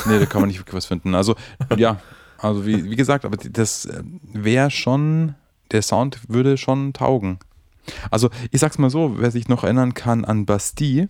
Nee, 0.08 0.20
da 0.20 0.26
kann 0.26 0.42
man 0.42 0.48
nicht 0.48 0.60
wirklich 0.60 0.74
was 0.74 0.86
finden. 0.88 1.14
Also, 1.14 1.36
ja, 1.78 2.02
also 2.40 2.66
wie, 2.66 2.90
wie 2.90 2.96
gesagt, 2.96 3.24
aber 3.24 3.38
das 3.38 3.88
wäre 4.34 4.72
schon, 4.72 5.36
der 5.72 5.84
Sound 5.84 6.20
würde 6.28 6.58
schon 6.58 6.94
taugen. 6.94 7.38
Also, 8.10 8.30
ich 8.52 8.60
sag's 8.60 8.78
mal 8.80 8.90
so, 8.90 9.16
wer 9.20 9.30
sich 9.32 9.48
noch 9.48 9.64
erinnern 9.64 9.94
kann 9.94 10.26
an 10.26 10.46
Bastille, 10.46 11.10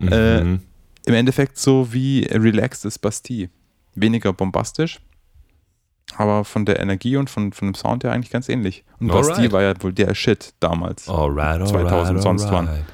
Äh, 0.00 0.44
Mhm. 0.44 0.60
im 1.06 1.14
Endeffekt 1.14 1.58
so 1.58 1.92
wie 1.92 2.20
Relaxed 2.30 2.84
ist 2.84 2.98
Bastille. 3.00 3.50
Weniger 3.96 4.32
bombastisch, 4.32 5.00
aber 6.16 6.44
von 6.44 6.64
der 6.64 6.80
Energie 6.80 7.16
und 7.16 7.30
von, 7.30 7.52
von 7.52 7.68
dem 7.68 7.74
Sound 7.74 8.02
her 8.04 8.12
eigentlich 8.12 8.30
ganz 8.30 8.48
ähnlich. 8.48 8.84
Und 8.98 9.08
Basti 9.08 9.32
Alright. 9.34 9.52
war 9.52 9.62
ja 9.62 9.74
wohl 9.80 9.92
der 9.92 10.14
Shit 10.14 10.54
damals. 10.60 11.08
Alright, 11.08 11.60
alright, 11.60 11.68
2000 11.68 12.22
sonst 12.22 12.44
wann. 12.50 12.68
alright. 12.68 12.84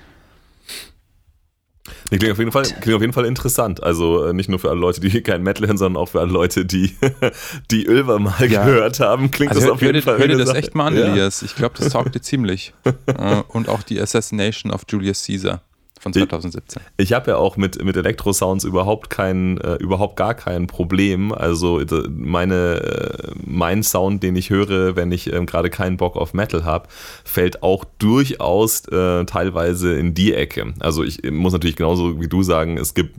Nee, 2.11 2.16
klingt, 2.18 2.33
auf 2.33 2.38
jeden 2.38 2.52
Fall, 2.52 2.62
klingt 2.64 2.94
auf 2.97 3.00
jeden 3.02 3.12
Fall 3.12 3.26
interessant. 3.26 3.83
Also 3.83 4.26
äh, 4.26 4.33
nicht 4.33 4.49
nur 4.49 4.59
für 4.59 4.71
alle 4.71 4.80
Leute, 4.80 5.00
die 5.00 5.21
kein 5.23 5.42
Metal 5.42 5.66
hören, 5.66 5.76
sondern 5.76 6.02
auch 6.02 6.09
für 6.09 6.21
alle 6.21 6.33
Leute, 6.33 6.64
die, 6.64 6.97
die 7.71 7.87
Ölver 7.87 8.18
mal 8.18 8.35
Ja. 8.49 8.64
gehört 8.64 9.00
haben. 9.00 9.30
Klingt 9.30 9.50
Also 9.52 9.62
das 9.62 9.71
auf 9.71 9.83
jeden 9.83 9.94
dir- 9.94 10.02
Fall 10.02 10.18
hör 10.18 10.28
dir 10.28 10.38
das 10.38 10.49
Sache. 10.49 10.59
echt 10.59 10.75
mal 10.75 10.87
an, 10.88 10.97
Ja. 10.97 11.04
Elias. 11.06 11.42
Ich 11.42 11.54
glaube, 11.56 11.75
das 11.78 11.90
taugt 11.92 12.14
dir 12.14 12.21
ziemlich. 12.23 12.73
Äh, 13.06 13.42
und 13.49 13.68
auch 13.68 13.83
die 13.83 14.00
Assassination 14.00 14.73
of 14.73 14.83
Julius 14.88 15.26
Caesar 15.26 15.61
von 16.05 16.13
2017. 16.13 16.83
Ich 16.99 17.13
habe 17.13 17.33
ja 17.33 17.37
auch 17.37 17.57
mit, 17.57 17.83
mit 17.83 17.97
Elektrosounds 17.97 18.65
überhaupt 18.65 19.11
kein, 19.11 19.59
äh, 19.59 19.75
überhaupt 19.77 20.17
gar 20.17 20.35
kein 20.35 20.67
Problem. 20.67 21.33
Also 21.33 21.81
äh, 21.81 22.09
meine, 22.09 22.55
äh, 22.55 23.31
mein 23.45 23.83
Sound, 23.83 24.23
den 24.23 24.37
ich 24.37 24.51
höre, 24.51 24.97
wenn 24.97 25.11
ich 25.11 25.33
ähm, 25.33 25.47
gerade 25.47 25.71
keinen 25.71 25.97
Bock 25.97 26.17
auf 26.17 26.35
Metal 26.35 26.65
habe, 26.65 26.89
fällt 27.25 27.63
auch 27.63 27.85
durchaus 27.99 28.87
äh, 28.89 29.25
teilweise 29.25 29.95
in 29.95 30.15
die 30.15 30.35
Ecke. 30.35 30.75
Also 30.79 31.03
ich 31.03 31.23
muss 31.31 31.53
natürlich 31.53 31.77
genauso 31.77 32.21
wie 32.21 32.29
du 32.29 32.43
sagen, 32.43 32.77
es 32.79 32.95
gibt 32.95 33.17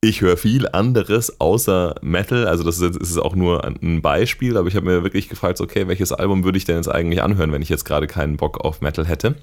ich 0.00 0.20
höre 0.20 0.36
viel 0.36 0.68
anderes 0.68 1.40
außer 1.40 1.96
Metal, 2.02 2.46
also 2.46 2.62
das 2.62 2.78
ist, 2.78 2.96
ist 2.96 3.18
auch 3.18 3.34
nur 3.34 3.64
ein 3.64 4.00
Beispiel, 4.00 4.56
aber 4.56 4.68
ich 4.68 4.76
habe 4.76 4.86
mir 4.86 5.02
wirklich 5.02 5.28
gefragt, 5.28 5.60
okay, 5.60 5.88
welches 5.88 6.12
Album 6.12 6.44
würde 6.44 6.56
ich 6.56 6.64
denn 6.64 6.76
jetzt 6.76 6.88
eigentlich 6.88 7.20
anhören, 7.20 7.50
wenn 7.50 7.62
ich 7.62 7.68
jetzt 7.68 7.84
gerade 7.84 8.06
keinen 8.06 8.36
Bock 8.36 8.64
auf 8.64 8.80
Metal 8.80 9.04
hätte? 9.04 9.34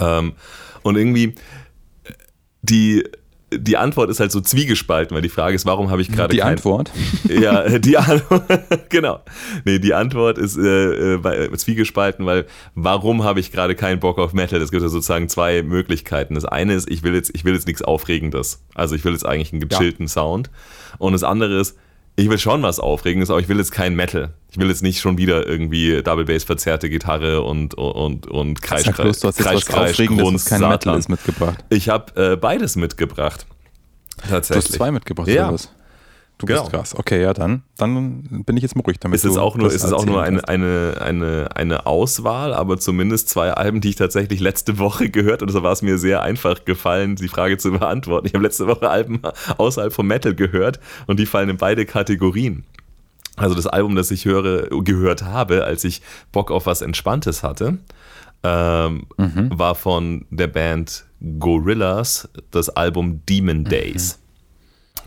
Ähm, 0.00 0.32
und 0.82 0.96
irgendwie 0.96 1.34
die, 2.62 3.04
die 3.52 3.76
Antwort 3.76 4.10
ist 4.10 4.20
halt 4.20 4.30
so 4.30 4.40
zwiegespalten, 4.40 5.14
weil 5.14 5.22
die 5.22 5.28
Frage 5.28 5.56
ist, 5.56 5.66
warum 5.66 5.90
habe 5.90 6.02
ich 6.02 6.12
gerade 6.12 6.32
Die 6.34 6.38
kein- 6.40 6.52
Antwort. 6.52 6.90
ja, 7.28 7.78
die 7.78 7.96
Antwort, 7.98 8.44
genau. 8.90 9.20
Nee, 9.64 9.78
die 9.78 9.92
Antwort 9.94 10.38
ist 10.38 10.56
äh, 10.56 11.14
äh, 11.16 11.44
äh, 11.46 11.56
zwiegespalten, 11.56 12.24
weil 12.26 12.46
warum 12.74 13.24
habe 13.24 13.40
ich 13.40 13.50
gerade 13.50 13.74
keinen 13.74 13.98
Bock 13.98 14.18
auf 14.18 14.32
Metal? 14.34 14.60
Es 14.62 14.70
gibt 14.70 14.82
ja 14.82 14.88
sozusagen 14.88 15.28
zwei 15.28 15.62
Möglichkeiten. 15.62 16.34
Das 16.34 16.44
eine 16.44 16.74
ist, 16.74 16.88
ich 16.90 17.02
will 17.02 17.14
jetzt, 17.14 17.30
ich 17.34 17.44
will 17.44 17.54
jetzt 17.54 17.66
nichts 17.66 17.82
Aufregendes. 17.82 18.62
Also 18.74 18.94
ich 18.94 19.04
will 19.04 19.12
jetzt 19.12 19.26
eigentlich 19.26 19.52
einen 19.52 19.66
gechillten 19.68 20.06
Sound. 20.06 20.50
Und 20.98 21.12
das 21.14 21.24
andere 21.24 21.58
ist, 21.60 21.76
ich 22.16 22.28
will 22.28 22.38
schon 22.38 22.62
was 22.62 22.78
Aufregendes, 22.80 23.30
aber 23.30 23.40
ich 23.40 23.48
will 23.48 23.56
jetzt 23.58 23.72
kein 23.72 23.94
Metal. 23.94 24.34
Ich 24.50 24.58
will 24.58 24.68
jetzt 24.68 24.82
nicht 24.82 25.00
schon 25.00 25.16
wieder 25.16 25.46
irgendwie 25.46 26.02
Double 26.02 26.24
Bass 26.24 26.44
verzerrte 26.44 26.90
Gitarre 26.90 27.42
und 27.42 27.74
und 27.74 28.26
und 28.26 28.60
Kreisch, 28.62 28.84
Sag 28.86 28.96
bloß, 28.96 29.20
du 29.20 29.28
hast 29.28 29.38
jetzt 29.38 29.46
Kreisch, 29.46 29.56
was 29.56 29.66
Kreisch, 29.66 29.90
Aufregendes, 29.92 30.22
Grunz, 30.24 30.42
was 30.44 30.50
kein 30.50 30.58
Satan. 30.60 30.72
Metal 30.72 30.98
ist, 30.98 31.08
mitgebracht. 31.08 31.64
Ich 31.70 31.88
habe 31.88 32.32
äh, 32.32 32.36
beides 32.36 32.76
mitgebracht. 32.76 33.46
Du 34.22 34.28
Tatsächlich. 34.28 34.64
hast 34.66 34.72
zwei 34.74 34.90
mitgebracht, 34.90 35.28
Ja. 35.28 35.44
oder 35.46 35.54
was? 35.54 35.70
Du 36.40 36.46
Genau. 36.46 36.62
bist 36.62 36.72
krass. 36.72 36.94
Okay, 36.96 37.22
ja, 37.22 37.32
dann, 37.34 37.62
dann 37.76 38.44
bin 38.44 38.56
ich 38.56 38.62
jetzt 38.62 38.74
mal 38.74 38.82
ruhig 38.82 38.98
damit. 38.98 39.14
ist 39.16 39.24
es 39.24 39.36
auch 39.36 39.56
nur, 39.56 39.68
ist 39.70 39.84
es 39.84 39.92
auch 39.92 40.04
nur 40.06 40.22
eine, 40.22 40.48
eine, 40.48 40.94
eine, 41.00 41.48
eine 41.54 41.86
Auswahl, 41.86 42.52
aber 42.54 42.78
zumindest 42.78 43.28
zwei 43.28 43.52
Alben, 43.52 43.80
die 43.80 43.90
ich 43.90 43.96
tatsächlich 43.96 44.40
letzte 44.40 44.78
Woche 44.78 45.10
gehört 45.10 45.42
und 45.42 45.54
da 45.54 45.62
war 45.62 45.72
es 45.72 45.82
mir 45.82 45.98
sehr 45.98 46.22
einfach 46.22 46.64
gefallen, 46.64 47.16
die 47.16 47.28
Frage 47.28 47.58
zu 47.58 47.70
beantworten. 47.78 48.26
Ich 48.26 48.34
habe 48.34 48.42
letzte 48.42 48.66
Woche 48.66 48.88
Alben 48.88 49.20
außerhalb 49.58 49.92
von 49.92 50.06
Metal 50.06 50.34
gehört 50.34 50.80
und 51.06 51.20
die 51.20 51.26
fallen 51.26 51.48
in 51.50 51.56
beide 51.58 51.84
Kategorien. 51.86 52.64
Also 53.36 53.54
das 53.54 53.66
Album, 53.66 53.94
das 53.96 54.10
ich 54.10 54.24
höre, 54.24 54.68
gehört 54.82 55.22
habe, 55.22 55.64
als 55.64 55.84
ich 55.84 56.02
Bock 56.32 56.50
auf 56.50 56.66
was 56.66 56.82
Entspanntes 56.82 57.42
hatte, 57.42 57.78
ähm, 58.42 59.02
Mhm. 59.18 59.50
war 59.58 59.74
von 59.74 60.24
der 60.30 60.46
Band 60.46 61.04
Gorillaz 61.38 62.28
das 62.50 62.70
Album 62.70 63.20
Demon 63.28 63.64
Days. 63.64 64.18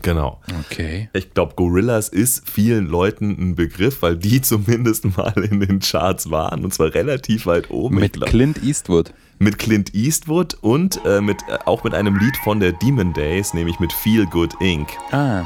Genau. 0.03 0.39
Okay. 0.69 1.09
Ich 1.13 1.33
glaube, 1.33 1.55
Gorillas 1.55 2.09
ist 2.09 2.47
vielen 2.47 2.85
Leuten 2.87 3.31
ein 3.31 3.55
Begriff, 3.55 4.01
weil 4.01 4.15
die 4.15 4.41
zumindest 4.43 5.17
mal 5.17 5.33
in 5.49 5.59
den 5.59 5.79
Charts 5.79 6.29
waren 6.29 6.63
und 6.63 6.73
zwar 6.73 6.93
relativ 6.93 7.47
weit 7.47 7.71
oben. 7.71 7.95
Mit 7.95 8.21
Clint 8.21 8.63
Eastwood. 8.63 9.13
mit 9.39 9.57
Clint 9.57 9.95
Eastwood 9.95 10.55
und 10.61 11.01
äh, 11.05 11.21
mit, 11.21 11.41
äh, 11.49 11.57
auch 11.65 11.83
mit 11.83 11.93
einem 11.95 12.17
Lied 12.17 12.37
von 12.43 12.59
der 12.59 12.73
Demon 12.73 13.13
Days, 13.13 13.53
nämlich 13.53 13.79
mit 13.79 13.91
Feel 13.91 14.25
Good 14.27 14.53
Inc. 14.61 14.89
Ah. 15.11 15.45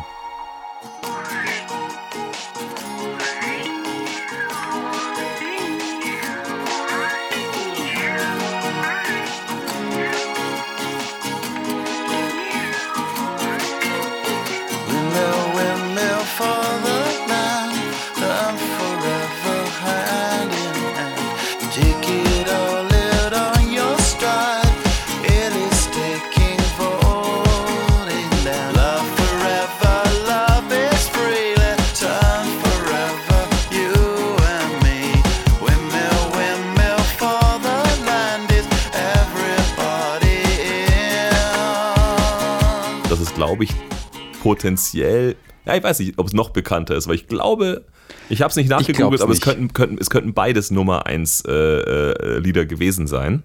Potenziell, 44.68 45.36
ja, 45.66 45.76
ich 45.76 45.84
weiß 45.84 46.00
nicht, 46.00 46.18
ob 46.18 46.28
es 46.28 46.34
noch 46.34 46.50
bekannter 46.50 46.96
ist, 46.96 47.08
weil 47.08 47.16
ich 47.16 47.28
glaube, 47.28 47.86
ich 48.30 48.42
habe 48.42 48.50
es 48.50 48.56
nicht 48.58 48.70
nachgegoogelt, 48.70 49.22
aber 49.22 49.32
es 49.32 49.42
könnten, 49.42 49.74
könnten, 49.74 49.98
es 50.00 50.10
könnten 50.10 50.34
beides 50.34 50.72
Nummer 50.72 51.06
1 51.06 51.44
äh, 51.48 51.52
äh, 51.52 52.40
Lieder 52.40 52.66
gewesen 52.66 53.08
sein. 53.08 53.44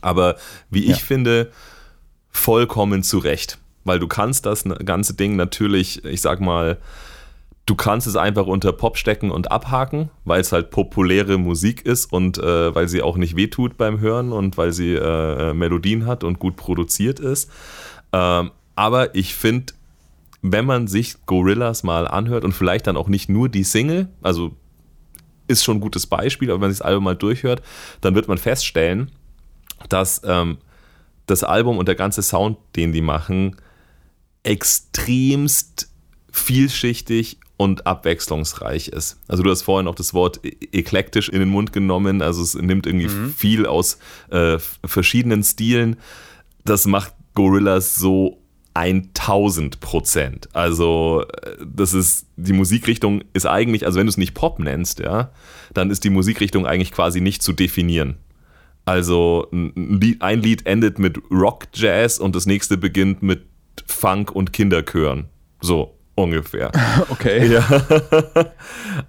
Aber 0.00 0.36
wie 0.70 0.84
ich 0.84 0.88
Ja. 0.90 0.96
finde, 0.96 1.50
vollkommen 2.30 3.02
zu 3.02 3.18
Recht. 3.18 3.58
Weil 3.84 3.98
du 3.98 4.06
kannst 4.08 4.46
das 4.46 4.64
ganze 4.84 5.14
Ding 5.14 5.36
natürlich, 5.36 6.04
ich 6.04 6.20
sag 6.20 6.40
mal, 6.40 6.78
du 7.66 7.74
kannst 7.74 8.06
es 8.06 8.16
einfach 8.16 8.46
unter 8.46 8.72
Pop 8.72 8.96
stecken 8.96 9.30
und 9.30 9.50
abhaken, 9.50 10.10
weil 10.24 10.40
es 10.40 10.52
halt 10.52 10.70
populäre 10.70 11.36
Musik 11.36 11.84
ist 11.84 12.12
und 12.12 12.38
äh, 12.38 12.74
weil 12.74 12.88
sie 12.88 13.02
auch 13.02 13.16
nicht 13.16 13.36
wehtut 13.36 13.76
beim 13.76 14.00
Hören 14.00 14.32
und 14.32 14.56
weil 14.56 14.72
sie 14.72 14.94
äh, 14.94 15.50
äh, 15.50 15.54
Melodien 15.54 16.06
hat 16.06 16.24
und 16.24 16.38
gut 16.38 16.56
produziert 16.56 17.20
ist. 17.20 17.50
Ähm, 18.12 18.50
aber 18.76 19.14
ich 19.14 19.34
finde, 19.34 19.72
wenn 20.42 20.66
man 20.66 20.88
sich 20.88 21.24
Gorillas 21.26 21.84
mal 21.84 22.06
anhört 22.08 22.44
und 22.44 22.52
vielleicht 22.52 22.86
dann 22.86 22.96
auch 22.96 23.08
nicht 23.08 23.28
nur 23.28 23.48
die 23.48 23.64
Single, 23.64 24.08
also 24.22 24.56
ist 25.46 25.64
schon 25.64 25.78
ein 25.78 25.80
gutes 25.80 26.06
Beispiel, 26.06 26.50
aber 26.50 26.56
wenn 26.56 26.62
man 26.62 26.70
sich 26.70 26.78
das 26.80 26.86
Album 26.86 27.04
mal 27.04 27.16
durchhört, 27.16 27.62
dann 28.00 28.14
wird 28.14 28.28
man 28.28 28.38
feststellen, 28.38 29.10
dass 29.88 30.22
ähm, 30.24 30.58
das 31.26 31.44
Album 31.44 31.78
und 31.78 31.86
der 31.86 31.94
ganze 31.94 32.22
Sound, 32.22 32.58
den 32.76 32.92
die 32.92 33.02
machen, 33.02 33.56
extremst 34.42 35.88
vielschichtig 36.30 37.38
und 37.56 37.86
abwechslungsreich 37.86 38.88
ist. 38.88 39.20
Also 39.28 39.42
du 39.42 39.50
hast 39.50 39.62
vorhin 39.62 39.86
auch 39.86 39.94
das 39.94 40.14
Wort 40.14 40.40
e- 40.44 40.56
eklektisch 40.72 41.28
in 41.28 41.38
den 41.38 41.48
Mund 41.48 41.72
genommen, 41.72 42.22
also 42.22 42.42
es 42.42 42.54
nimmt 42.54 42.86
irgendwie 42.86 43.08
viel 43.36 43.66
aus 43.66 43.98
äh, 44.30 44.58
verschiedenen 44.84 45.44
Stilen. 45.44 45.96
Das 46.64 46.86
macht 46.86 47.12
Gorillas 47.34 47.94
so 47.94 48.41
1000 48.74 49.80
Prozent. 49.80 50.48
Also 50.52 51.24
äh, 51.42 51.56
das 51.64 51.94
ist, 51.94 52.26
die 52.36 52.52
Musikrichtung 52.52 53.22
ist 53.32 53.46
eigentlich, 53.46 53.86
also 53.86 53.98
wenn 53.98 54.06
du 54.06 54.10
es 54.10 54.16
nicht 54.16 54.34
Pop 54.34 54.58
nennst, 54.58 55.00
ja, 55.00 55.30
dann 55.74 55.90
ist 55.90 56.04
die 56.04 56.10
Musikrichtung 56.10 56.66
eigentlich 56.66 56.92
quasi 56.92 57.20
nicht 57.20 57.42
zu 57.42 57.52
definieren. 57.52 58.16
Also 58.84 59.48
ein 59.52 59.72
ein 59.76 60.00
Lied, 60.00 60.22
ein 60.22 60.40
Lied 60.40 60.66
endet 60.66 60.98
mit 60.98 61.18
Rock, 61.30 61.66
Jazz 61.74 62.18
und 62.18 62.34
das 62.34 62.46
nächste 62.46 62.76
beginnt 62.76 63.22
mit 63.22 63.46
Funk 63.86 64.32
und 64.32 64.52
Kinderchören. 64.52 65.26
So 65.60 65.96
ungefähr. 66.14 66.72
Okay. 67.10 67.46
Ja. 67.52 67.64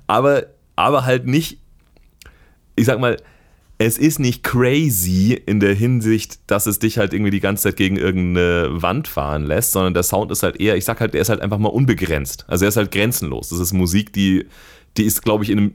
aber, 0.08 0.43
aber 0.76 1.06
halt 1.06 1.26
nicht, 1.26 1.60
ich 2.76 2.86
sag 2.86 2.99
mal, 2.99 3.17
es 3.77 3.97
ist 3.97 4.19
nicht 4.19 4.43
crazy 4.43 5.33
in 5.45 5.59
der 5.59 5.73
Hinsicht, 5.73 6.39
dass 6.47 6.67
es 6.67 6.79
dich 6.79 6.97
halt 6.97 7.13
irgendwie 7.13 7.31
die 7.31 7.39
ganze 7.39 7.63
Zeit 7.63 7.75
gegen 7.75 7.97
irgendeine 7.97 8.69
Wand 8.81 9.07
fahren 9.07 9.43
lässt, 9.43 9.71
sondern 9.71 9.93
der 9.93 10.03
Sound 10.03 10.31
ist 10.31 10.43
halt 10.43 10.59
eher, 10.59 10.77
ich 10.77 10.86
sag 10.86 10.99
halt, 10.99 11.13
der 11.13 11.21
ist 11.21 11.29
halt 11.29 11.41
einfach 11.41 11.57
mal 11.57 11.69
unbegrenzt. 11.69 12.45
Also 12.47 12.65
er 12.65 12.69
ist 12.69 12.77
halt 12.77 12.91
grenzenlos. 12.91 13.49
Das 13.49 13.59
ist 13.59 13.73
Musik, 13.73 14.13
die, 14.13 14.45
die 14.97 15.03
ist, 15.03 15.23
glaube 15.23 15.43
ich, 15.43 15.49
in 15.49 15.57
einem, 15.57 15.73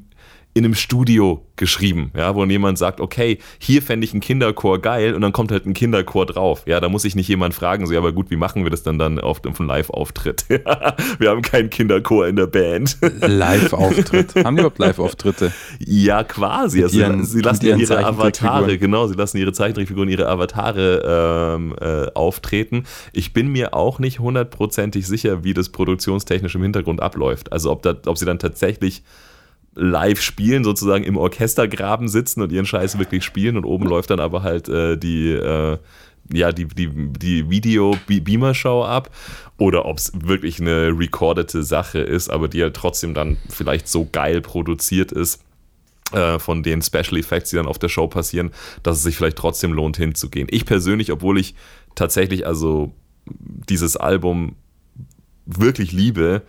in 0.58 0.64
einem 0.64 0.74
Studio 0.74 1.44
geschrieben, 1.56 2.12
ja, 2.16 2.34
wo 2.34 2.44
jemand 2.44 2.78
sagt, 2.78 3.00
okay, 3.00 3.38
hier 3.58 3.82
fände 3.82 4.04
ich 4.04 4.12
einen 4.12 4.20
Kinderchor 4.20 4.80
geil 4.80 5.14
und 5.14 5.20
dann 5.22 5.32
kommt 5.32 5.50
halt 5.50 5.66
ein 5.66 5.74
Kinderchor 5.74 6.24
drauf. 6.26 6.62
Ja, 6.66 6.78
da 6.80 6.88
muss 6.88 7.04
ich 7.04 7.16
nicht 7.16 7.26
jemand 7.28 7.54
fragen, 7.54 7.86
so, 7.86 7.92
ja, 7.92 7.98
aber 7.98 8.12
gut, 8.12 8.30
wie 8.30 8.36
machen 8.36 8.62
wir 8.64 8.70
das 8.70 8.82
dann 8.82 8.98
dann 8.98 9.18
auf 9.18 9.40
dem 9.40 9.54
Live-Auftritt? 9.58 10.44
wir 11.18 11.30
haben 11.30 11.42
keinen 11.42 11.70
Kinderchor 11.70 12.28
in 12.28 12.36
der 12.36 12.46
Band. 12.46 12.98
Live-Auftritt. 13.20 14.34
Haben 14.36 14.56
die 14.56 14.60
überhaupt 14.60 14.78
Live-Auftritte? 14.78 15.52
Ja, 15.78 16.22
quasi. 16.24 16.82
Also, 16.82 16.98
ihren- 16.98 17.24
sie 17.24 17.40
lassen 17.40 17.66
ihre 17.66 18.04
Avatare, 18.04 18.78
genau, 18.78 19.06
sie 19.06 19.14
lassen 19.14 19.38
ihre 19.38 19.52
Zeichentrickfiguren, 19.52 20.08
ihre 20.08 20.28
Avatare 20.28 21.56
ähm, 21.56 21.74
äh, 21.80 22.06
auftreten. 22.14 22.84
Ich 23.12 23.32
bin 23.32 23.48
mir 23.48 23.74
auch 23.74 23.98
nicht 23.98 24.20
hundertprozentig 24.20 25.06
sicher, 25.06 25.44
wie 25.44 25.54
das 25.54 25.70
produktionstechnisch 25.70 26.54
im 26.54 26.62
Hintergrund 26.62 27.00
abläuft. 27.02 27.52
Also 27.52 27.70
ob, 27.70 27.82
da, 27.82 27.94
ob 28.06 28.16
sie 28.18 28.26
dann 28.26 28.38
tatsächlich 28.38 29.02
live 29.74 30.20
spielen, 30.20 30.64
sozusagen 30.64 31.04
im 31.04 31.16
Orchestergraben 31.16 32.08
sitzen 32.08 32.42
und 32.42 32.52
ihren 32.52 32.66
Scheiß 32.66 32.98
wirklich 32.98 33.24
spielen 33.24 33.56
und 33.56 33.64
oben 33.64 33.86
läuft 33.86 34.10
dann 34.10 34.20
aber 34.20 34.42
halt 34.42 34.68
äh, 34.68 34.96
die, 34.96 35.30
äh, 35.30 35.78
ja, 36.32 36.52
die, 36.52 36.66
die, 36.66 36.90
die 36.92 37.48
Video-Beamer-Show 37.48 38.84
ab 38.84 39.10
oder 39.56 39.86
ob 39.86 39.98
es 39.98 40.12
wirklich 40.14 40.60
eine 40.60 40.98
recordete 40.98 41.62
Sache 41.62 42.00
ist, 42.00 42.28
aber 42.28 42.48
die 42.48 42.62
halt 42.62 42.74
trotzdem 42.74 43.14
dann 43.14 43.36
vielleicht 43.48 43.88
so 43.88 44.08
geil 44.10 44.40
produziert 44.40 45.12
ist 45.12 45.42
äh, 46.12 46.38
von 46.38 46.62
den 46.62 46.82
Special 46.82 47.16
Effects, 47.16 47.50
die 47.50 47.56
dann 47.56 47.66
auf 47.66 47.78
der 47.78 47.88
Show 47.88 48.08
passieren, 48.08 48.50
dass 48.82 48.96
es 48.98 49.02
sich 49.02 49.16
vielleicht 49.16 49.38
trotzdem 49.38 49.72
lohnt 49.72 49.96
hinzugehen. 49.96 50.48
Ich 50.50 50.64
persönlich, 50.64 51.12
obwohl 51.12 51.38
ich 51.38 51.54
tatsächlich 51.94 52.46
also 52.46 52.92
dieses 53.26 53.96
Album 53.96 54.56
wirklich 55.46 55.92
liebe, 55.92 56.42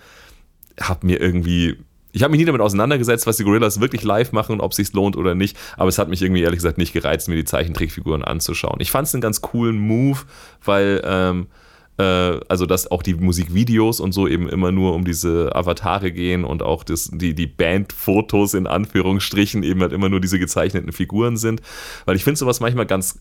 habe 0.79 1.05
mir 1.05 1.19
irgendwie 1.19 1.77
ich 2.11 2.23
habe 2.23 2.31
mich 2.31 2.39
nie 2.39 2.45
damit 2.45 2.61
auseinandergesetzt, 2.61 3.27
was 3.27 3.37
die 3.37 3.43
Gorillas 3.43 3.79
wirklich 3.79 4.03
live 4.03 4.31
machen 4.31 4.53
und 4.53 4.61
ob 4.61 4.71
es 4.71 4.77
sich 4.77 4.93
lohnt 4.93 5.15
oder 5.15 5.35
nicht, 5.35 5.57
aber 5.77 5.89
es 5.89 5.97
hat 5.97 6.09
mich 6.09 6.21
irgendwie 6.21 6.41
ehrlich 6.41 6.57
gesagt 6.57 6.77
nicht 6.77 6.93
gereizt, 6.93 7.29
mir 7.29 7.35
die 7.35 7.45
Zeichentrickfiguren 7.45 8.23
anzuschauen. 8.23 8.79
Ich 8.79 8.91
fand 8.91 9.07
es 9.07 9.13
einen 9.13 9.21
ganz 9.21 9.41
coolen 9.41 9.77
Move, 9.77 10.19
weil 10.63 11.01
ähm, 11.05 11.47
äh, 11.99 12.39
also 12.47 12.65
dass 12.65 12.89
auch 12.89 13.03
die 13.03 13.13
Musikvideos 13.13 13.99
und 13.99 14.13
so 14.13 14.27
eben 14.27 14.49
immer 14.49 14.71
nur 14.71 14.95
um 14.95 15.05
diese 15.05 15.55
Avatare 15.55 16.11
gehen 16.11 16.45
und 16.45 16.63
auch 16.63 16.83
das, 16.83 17.11
die, 17.13 17.35
die 17.35 17.47
Bandfotos 17.47 18.53
in 18.53 18.65
Anführungsstrichen 18.65 19.63
eben 19.63 19.81
halt 19.81 19.93
immer 19.93 20.09
nur 20.09 20.21
diese 20.21 20.39
gezeichneten 20.39 20.91
Figuren 20.91 21.37
sind, 21.37 21.61
weil 22.05 22.15
ich 22.15 22.23
finde 22.23 22.39
sowas 22.39 22.59
manchmal 22.59 22.85
ganz 22.85 23.19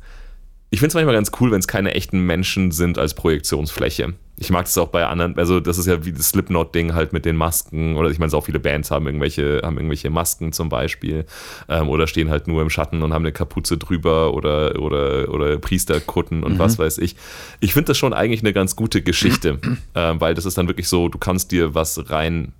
ich 0.70 0.80
finde 0.80 0.88
es 0.88 0.94
manchmal 0.94 1.14
ganz 1.14 1.30
cool, 1.40 1.50
wenn 1.50 1.60
es 1.60 1.68
keine 1.68 1.94
echten 1.94 2.20
Menschen 2.20 2.72
sind 2.72 2.98
als 2.98 3.14
Projektionsfläche. 3.14 4.12
Ich 4.36 4.50
mag 4.50 4.66
das 4.66 4.76
auch 4.78 4.88
bei 4.88 5.04
anderen, 5.06 5.36
also 5.36 5.60
das 5.60 5.78
ist 5.78 5.86
ja 5.86 6.04
wie 6.04 6.12
das 6.12 6.28
Slipknot-Ding 6.28 6.94
halt 6.94 7.12
mit 7.12 7.24
den 7.24 7.36
Masken, 7.36 7.96
oder 7.96 8.10
ich 8.10 8.18
meine, 8.18 8.32
auch 8.34 8.44
viele 8.44 8.60
Bands 8.60 8.90
haben 8.90 9.06
irgendwelche, 9.06 9.62
haben 9.64 9.76
irgendwelche 9.78 10.10
Masken 10.10 10.52
zum 10.52 10.68
Beispiel, 10.68 11.24
ähm, 11.68 11.88
oder 11.88 12.06
stehen 12.06 12.30
halt 12.30 12.46
nur 12.46 12.62
im 12.62 12.70
Schatten 12.70 13.02
und 13.02 13.14
haben 13.14 13.24
eine 13.24 13.32
Kapuze 13.32 13.78
drüber 13.78 14.34
oder, 14.34 14.78
oder, 14.80 15.32
oder 15.32 15.58
Priesterkutten 15.58 16.44
und 16.44 16.58
was 16.58 16.78
weiß 16.78 16.98
ich. 16.98 17.16
Ich 17.60 17.72
finde 17.72 17.88
das 17.88 17.98
schon 17.98 18.12
eigentlich 18.12 18.42
eine 18.42 18.52
ganz 18.52 18.76
gute 18.76 19.02
Geschichte, 19.02 19.58
ähm, 19.94 20.20
weil 20.20 20.34
das 20.34 20.44
ist 20.44 20.58
dann 20.58 20.68
wirklich 20.68 20.88
so, 20.88 21.08
du 21.08 21.18
kannst 21.18 21.50
dir 21.50 21.74
was 21.74 22.10
rein 22.10 22.52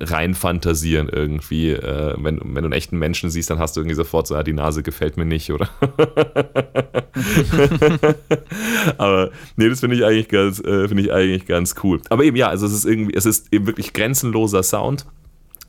rein 0.00 0.34
fantasieren 0.34 1.08
irgendwie. 1.08 1.70
Äh, 1.70 2.14
wenn, 2.18 2.38
wenn 2.38 2.54
du 2.54 2.64
einen 2.64 2.72
echten 2.72 2.98
Menschen 2.98 3.30
siehst, 3.30 3.50
dann 3.50 3.58
hast 3.58 3.76
du 3.76 3.80
irgendwie 3.80 3.96
sofort 3.96 4.26
so, 4.26 4.34
ah, 4.34 4.42
die 4.42 4.52
Nase 4.52 4.82
gefällt 4.82 5.16
mir 5.16 5.24
nicht, 5.24 5.50
oder? 5.50 5.68
Aber 8.98 9.30
nee, 9.56 9.68
das 9.68 9.80
finde 9.80 9.96
ich 9.96 10.04
eigentlich 10.04 10.28
ganz, 10.28 10.60
äh, 10.60 10.88
finde 10.88 11.02
ich 11.02 11.12
eigentlich 11.12 11.46
ganz 11.46 11.74
cool. 11.82 12.00
Aber 12.10 12.24
eben 12.24 12.36
ja, 12.36 12.48
also 12.48 12.66
es 12.66 12.72
ist 12.72 12.84
irgendwie, 12.84 13.14
es 13.14 13.26
ist 13.26 13.52
eben 13.52 13.66
wirklich 13.66 13.92
grenzenloser 13.92 14.62
Sound. 14.62 15.06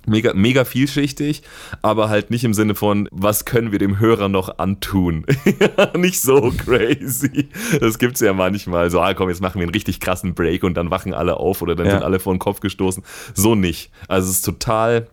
Mega, 0.08 0.34
mega 0.34 0.66
vielschichtig, 0.66 1.44
aber 1.84 2.10
halt 2.10 2.32
nicht 2.32 2.44
im 2.44 2.56
Sinne 2.56 2.74
von, 2.74 3.08
was 3.12 3.46
können 3.46 3.72
wir 3.72 3.78
dem 3.78 4.00
Hörer 4.00 4.30
noch 4.30 4.58
antun? 4.58 5.26
nicht 5.96 6.20
so 6.22 6.52
crazy. 6.52 7.50
Das 7.80 8.00
gibt's 8.00 8.20
ja 8.20 8.34
manchmal. 8.34 8.90
So, 8.90 9.00
ah, 9.00 9.14
komm, 9.14 9.30
jetzt 9.30 9.42
machen 9.42 9.60
wir 9.60 9.64
einen 9.64 9.74
richtig 9.74 10.00
krassen 10.00 10.34
Break 10.34 10.64
und 10.64 10.74
dann 10.74 10.90
wachen 10.90 11.14
alle 11.14 11.38
auf 11.38 11.62
oder 11.62 11.76
dann 11.76 11.86
Ja. 11.86 11.92
sind 11.94 12.04
alle 12.04 12.20
vor 12.20 12.34
den 12.34 12.40
Kopf 12.40 12.62
gestoßen. 12.62 13.04
So 13.36 13.54
nicht. 13.54 13.92
Also 14.08 14.30
es 14.30 14.38
ist 14.38 14.42
total 14.46 15.08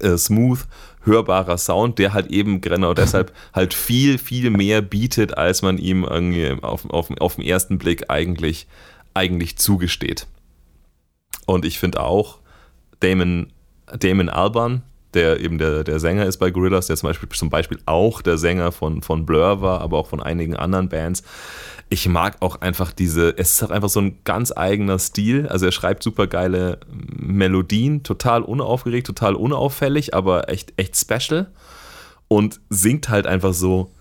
äh, 0.00 0.16
smooth, 0.16 0.60
hörbarer 1.04 1.58
Sound, 1.58 1.98
der 1.98 2.12
halt 2.12 2.28
eben 2.30 2.60
genau 2.60 2.94
deshalb 2.94 3.32
halt 3.52 3.74
viel, 3.74 4.18
viel 4.18 4.50
mehr 4.50 4.82
bietet, 4.82 5.36
als 5.36 5.62
man 5.62 5.78
ihm 5.78 6.04
irgendwie 6.04 6.56
auf, 6.62 6.88
auf, 6.90 7.10
auf 7.20 7.34
den 7.36 7.44
ersten 7.44 7.76
Blick 7.78 8.08
eigentlich, 8.08 8.68
eigentlich 9.14 9.58
zugesteht. 9.58 10.28
Und 11.44 11.64
ich 11.64 11.80
finde 11.80 12.00
auch, 12.00 12.38
Damon, 13.00 13.48
Damon 13.98 14.28
Alban, 14.28 14.82
der 15.14 15.40
eben 15.40 15.58
der, 15.58 15.84
der 15.84 16.00
Sänger 16.00 16.26
ist 16.26 16.38
bei 16.38 16.50
Gorillaz, 16.50 16.86
der 16.86 16.96
zum 16.96 17.08
Beispiel, 17.08 17.28
zum 17.28 17.50
Beispiel 17.50 17.78
auch 17.86 18.22
der 18.22 18.38
Sänger 18.38 18.72
von, 18.72 19.02
von 19.02 19.26
Blur 19.26 19.60
war, 19.60 19.80
aber 19.80 19.98
auch 19.98 20.06
von 20.06 20.22
einigen 20.22 20.56
anderen 20.56 20.88
Bands. 20.88 21.22
Ich 21.88 22.08
mag 22.08 22.36
auch 22.40 22.62
einfach 22.62 22.92
diese, 22.92 23.36
es 23.36 23.60
ist 23.60 23.70
einfach 23.70 23.90
so 23.90 24.00
ein 24.00 24.20
ganz 24.24 24.50
eigener 24.56 24.98
Stil. 24.98 25.46
Also 25.48 25.66
er 25.66 25.72
schreibt 25.72 26.02
super 26.02 26.26
geile 26.26 26.78
Melodien, 26.88 28.02
total 28.02 28.42
unaufgeregt, 28.42 29.06
total 29.06 29.34
unauffällig, 29.34 30.14
aber 30.14 30.48
echt, 30.48 30.72
echt 30.78 30.96
special. 30.96 31.50
Und 32.28 32.60
singt 32.70 33.10
halt 33.10 33.26
einfach 33.26 33.52
so, 33.52 33.92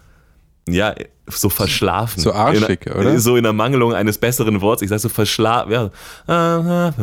ja, 0.69 0.95
so 1.27 1.49
verschlafen. 1.49 2.21
So 2.21 2.32
arschig, 2.32 2.86
in, 2.86 2.93
oder? 2.93 3.19
So 3.19 3.36
in 3.36 3.43
der 3.43 3.51
Mangelung 3.51 3.93
eines 3.93 4.17
besseren 4.17 4.62
Wortes. 4.62 4.84
Ich 4.84 4.89
sag 4.89 4.99
so 4.99 5.10
verschlafen. 5.10 5.89
Ja. 6.27 6.93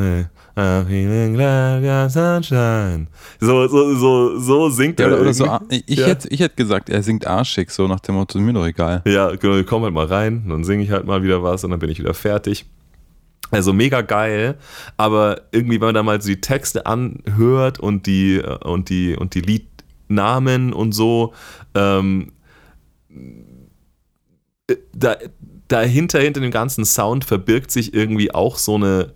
So, 3.40 3.68
so, 3.68 3.94
so, 3.94 4.38
so 4.38 4.68
singt 4.70 4.98
Ja, 5.00 5.08
er. 5.08 5.20
oder, 5.20 5.32
so, 5.32 5.46
ich, 5.70 5.98
Ja. 5.98 6.06
hätte, 6.08 6.28
ich 6.28 6.40
hätte 6.40 6.56
gesagt, 6.56 6.90
er 6.90 7.02
singt 7.02 7.26
arschig, 7.26 7.70
so 7.70 7.86
nach 7.86 8.00
dem 8.00 8.16
Motto, 8.16 8.38
mir 8.40 8.52
doch 8.52 8.66
egal. 8.66 9.02
Ja, 9.06 9.34
genau, 9.36 9.56
ich 9.56 9.66
komm 9.66 9.84
halt 9.84 9.94
mal 9.94 10.06
rein, 10.06 10.44
dann 10.48 10.64
singe 10.64 10.82
ich 10.82 10.90
halt 10.90 11.06
mal 11.06 11.22
wieder 11.22 11.42
was 11.42 11.62
und 11.64 11.70
dann 11.70 11.78
bin 11.80 11.90
ich 11.90 11.98
wieder 12.00 12.14
fertig. 12.14 12.66
Also 13.50 13.72
mega 13.72 14.02
geil, 14.02 14.56
aber 14.98 15.42
irgendwie, 15.52 15.80
wenn 15.80 15.86
man 15.88 15.94
da 15.94 16.02
mal 16.02 16.20
so 16.20 16.28
die 16.28 16.40
Texte 16.40 16.84
anhört 16.86 17.78
und 17.80 18.06
die, 18.06 18.36
äh, 18.36 18.58
und 18.64 18.90
die, 18.90 19.16
und 19.16 19.34
die 19.34 19.40
Liednamen 19.40 20.72
und 20.74 20.92
so, 20.92 21.32
ähm, 21.74 22.32
äh, 24.68 24.76
da, 24.94 25.16
dahinter, 25.68 26.18
hinter 26.20 26.40
dem 26.40 26.50
ganzen 26.50 26.84
Sound 26.84 27.24
verbirgt 27.24 27.70
sich 27.70 27.94
irgendwie 27.94 28.34
auch 28.34 28.58
so 28.58 28.74
eine, 28.74 29.14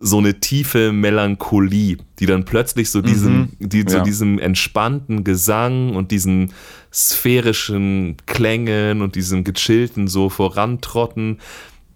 so 0.00 0.18
eine 0.18 0.38
tiefe 0.38 0.92
Melancholie, 0.92 1.96
die 2.20 2.26
dann 2.26 2.44
plötzlich 2.44 2.90
so 2.90 3.02
diesem, 3.02 3.48
die, 3.58 3.84
so 3.86 3.96
Ja. 3.98 4.02
diesem 4.04 4.38
entspannten 4.38 5.24
Gesang 5.24 5.96
und 5.96 6.12
diesen 6.12 6.52
sphärischen 6.92 8.16
Klängen 8.26 9.02
und 9.02 9.14
diesem 9.16 9.42
gechillten 9.44 10.06
so 10.06 10.28
vorantrotten, 10.28 11.38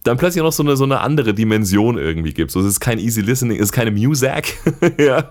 dann 0.03 0.17
plötzlich 0.17 0.43
noch 0.43 0.53
so 0.53 0.65
eine, 0.65 0.77
so 0.77 0.83
eine 0.83 0.99
andere 1.01 1.33
Dimension 1.33 1.97
irgendwie 1.97 2.33
gibt. 2.35 2.51
So, 2.51 2.59
es 2.59 2.67
ist 2.67 2.81
kein 2.81 2.99
easy 2.99 3.21
listening, 3.21 3.57
es 3.59 3.67
ist 3.67 3.73
keine 3.73 3.93
Music, 3.93 4.59
ja, 4.99 5.23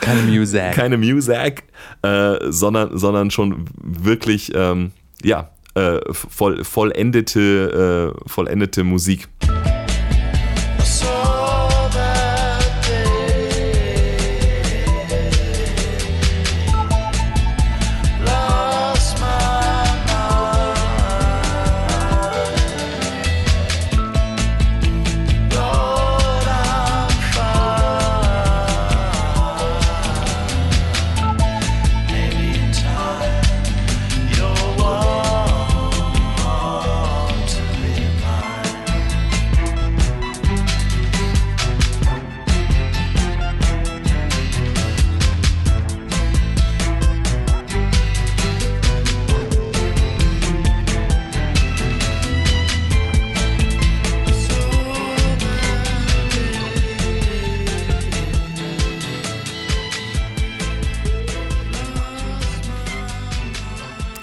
Keine 0.00 0.22
Music. 0.28 0.70
keine 0.72 0.96
Music, 0.96 1.64
äh, 2.02 2.36
sondern, 2.50 2.96
sondern 2.96 3.32
schon 3.32 3.64
wirklich, 3.82 4.52
ähm, 4.54 4.92
ja, 5.24 5.50
äh, 5.74 5.98
voll, 6.12 6.62
vollendete, 6.62 8.14
äh, 8.16 8.28
vollendete 8.28 8.84
Musik. 8.84 9.28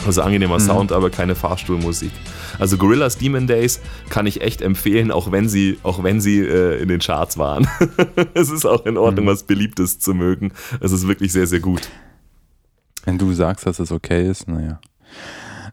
Also 0.08 0.22
Mhm. 0.22 0.28
angenehmer 0.28 0.60
Sound, 0.60 0.92
aber 0.92 1.10
keine 1.10 1.36
Fahrstuhlmusik. 1.36 2.12
Also 2.60 2.78
Gorillas 2.78 3.18
Demon 3.18 3.46
Days 3.46 3.80
kann 4.10 4.26
ich 4.26 4.42
echt 4.42 4.62
empfehlen, 4.62 5.12
auch 5.12 5.32
wenn 5.32 5.48
sie, 5.50 5.78
auch 5.84 6.02
wenn 6.04 6.22
sie 6.22 6.40
äh, 6.40 6.82
in 6.82 6.88
den 6.88 7.00
Charts 7.00 7.38
waren. 7.38 7.68
es 8.34 8.50
ist 8.50 8.66
auch 8.66 8.86
in 8.86 8.98
Ordnung, 8.98 9.26
Mhm. 9.26 9.30
was 9.30 9.44
Beliebtes 9.44 10.00
zu 10.00 10.14
mögen. 10.14 10.52
Es 10.82 10.92
ist 10.92 11.08
wirklich 11.08 11.32
sehr, 11.32 11.46
sehr 11.46 11.60
gut. 11.60 11.90
Wenn 13.06 13.18
du 13.18 13.32
sagst, 13.34 13.66
dass 13.66 13.80
es 13.80 13.92
okay 13.92 14.28
ist, 14.30 14.48
naja. 14.48 14.80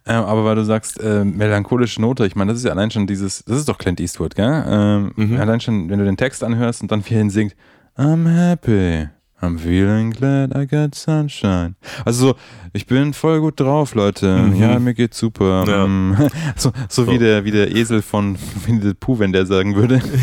Ähm, 0.07 0.25
aber 0.25 0.45
weil 0.45 0.55
du 0.57 0.65
sagst, 0.65 1.01
äh, 1.01 1.25
melancholische 1.25 2.01
Note, 2.01 2.27
ich 2.27 2.37
meine, 2.37 2.53
das 2.53 2.59
ist 2.59 2.65
ja 2.67 2.73
allein 2.73 2.91
schon 2.91 3.07
dieses, 3.07 3.43
das 3.45 3.57
ist 3.59 3.69
doch 3.69 3.79
Clint 3.79 4.01
Eastwood, 4.01 4.35
gell? 4.35 4.65
Ähm, 4.69 5.13
Mhm. 5.17 5.41
Allein 5.41 5.61
schon, 5.61 5.89
wenn 5.89 5.99
du 5.99 6.05
den 6.05 6.17
Text 6.19 6.45
anhörst 6.45 6.83
und 6.83 6.93
dann 6.93 7.03
viel 7.03 7.17
hin 7.19 7.31
singt, 7.31 7.57
I'm 7.97 8.29
happy, 8.29 9.09
I'm 9.47 9.59
feeling 9.59 10.11
glad 10.13 10.57
I 10.57 10.67
got 10.67 10.95
sunshine. 10.95 11.75
Also 12.05 12.29
so, 12.29 12.35
ich 12.73 12.87
bin 12.87 13.13
voll 13.13 13.41
gut 13.41 13.61
drauf, 13.61 13.95
Leute. 13.95 14.37
Mhm. 14.39 14.57
Ja, 14.57 14.79
mir 14.79 14.95
geht's 14.95 15.19
super. 15.19 15.65
Ja. 15.67 15.87
Mm. 15.87 16.17
So, 16.57 16.73
so, 16.89 17.05
So. 17.05 17.11
Wie, 17.13 17.19
der, 17.19 17.45
wie 17.45 17.51
der 17.51 17.75
Esel 17.75 18.03
von 18.03 18.37
Winnie 18.67 18.81
the 18.83 18.95
Pooh, 18.95 19.19
wenn 19.19 19.33
der 19.33 19.47
sagen 19.47 19.75
würde, 19.77 20.01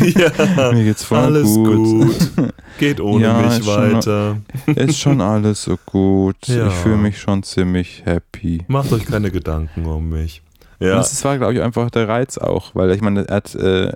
ja, 0.56 0.72
mir 0.72 0.84
geht's 0.84 1.04
voll 1.04 1.18
alles 1.18 1.46
gut. 1.54 1.76
gut. 1.76 2.54
Geht 2.78 3.00
ohne 3.00 3.24
Ja, 3.24 3.40
mich 3.40 3.58
ist 3.58 3.64
schon- 3.64 3.92
weiter. 3.94 4.36
Ist 4.66 4.98
schon 4.98 5.20
alles 5.20 5.62
so 5.62 5.78
gut. 5.86 6.36
Ja. 6.46 6.66
Ich 6.68 6.74
fühle 6.74 6.96
mich 6.96 7.18
schon 7.20 7.42
ziemlich 7.42 8.02
happy. 8.04 8.64
Macht 8.68 8.92
euch 8.92 9.04
keine 9.06 9.30
Gedanken 9.30 9.86
um 9.86 10.08
mich. 10.10 10.42
Und 10.80 10.86
Ja, 10.88 10.96
Das 10.96 11.24
war, 11.24 11.38
glaube 11.38 11.54
ich, 11.54 11.62
einfach 11.62 11.90
der 11.90 12.08
Reiz 12.08 12.38
auch, 12.38 12.74
weil 12.74 12.90
ich 12.90 13.00
meine, 13.00 13.28
er 13.28 13.36
hat, 13.36 13.54
äh, 13.54 13.88
äh, 13.88 13.92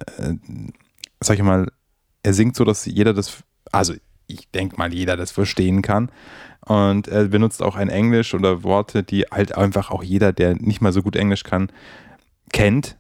sag 1.20 1.36
ich 1.36 1.42
mal, 1.42 1.66
er 2.22 2.32
singt 2.34 2.54
so, 2.56 2.64
dass 2.64 2.84
jeder 2.86 3.12
das, 3.12 3.38
also 3.72 3.94
ich 4.26 4.50
denke 4.50 4.76
mal, 4.76 4.92
jeder 4.92 5.16
das 5.16 5.30
verstehen 5.30 5.82
kann. 5.82 6.10
Und 6.60 7.06
er 7.08 7.28
benutzt 7.28 7.62
auch 7.62 7.76
ein 7.76 7.88
Englisch 7.88 8.34
oder 8.34 8.64
Worte, 8.64 9.02
die 9.02 9.22
halt 9.22 9.56
einfach 9.56 9.90
auch 9.90 10.02
jeder, 10.02 10.32
der 10.32 10.56
nicht 10.56 10.80
mal 10.80 10.92
so 10.92 11.02
gut 11.02 11.14
Englisch 11.14 11.44
kann, 11.44 11.70
kennt. 12.52 12.96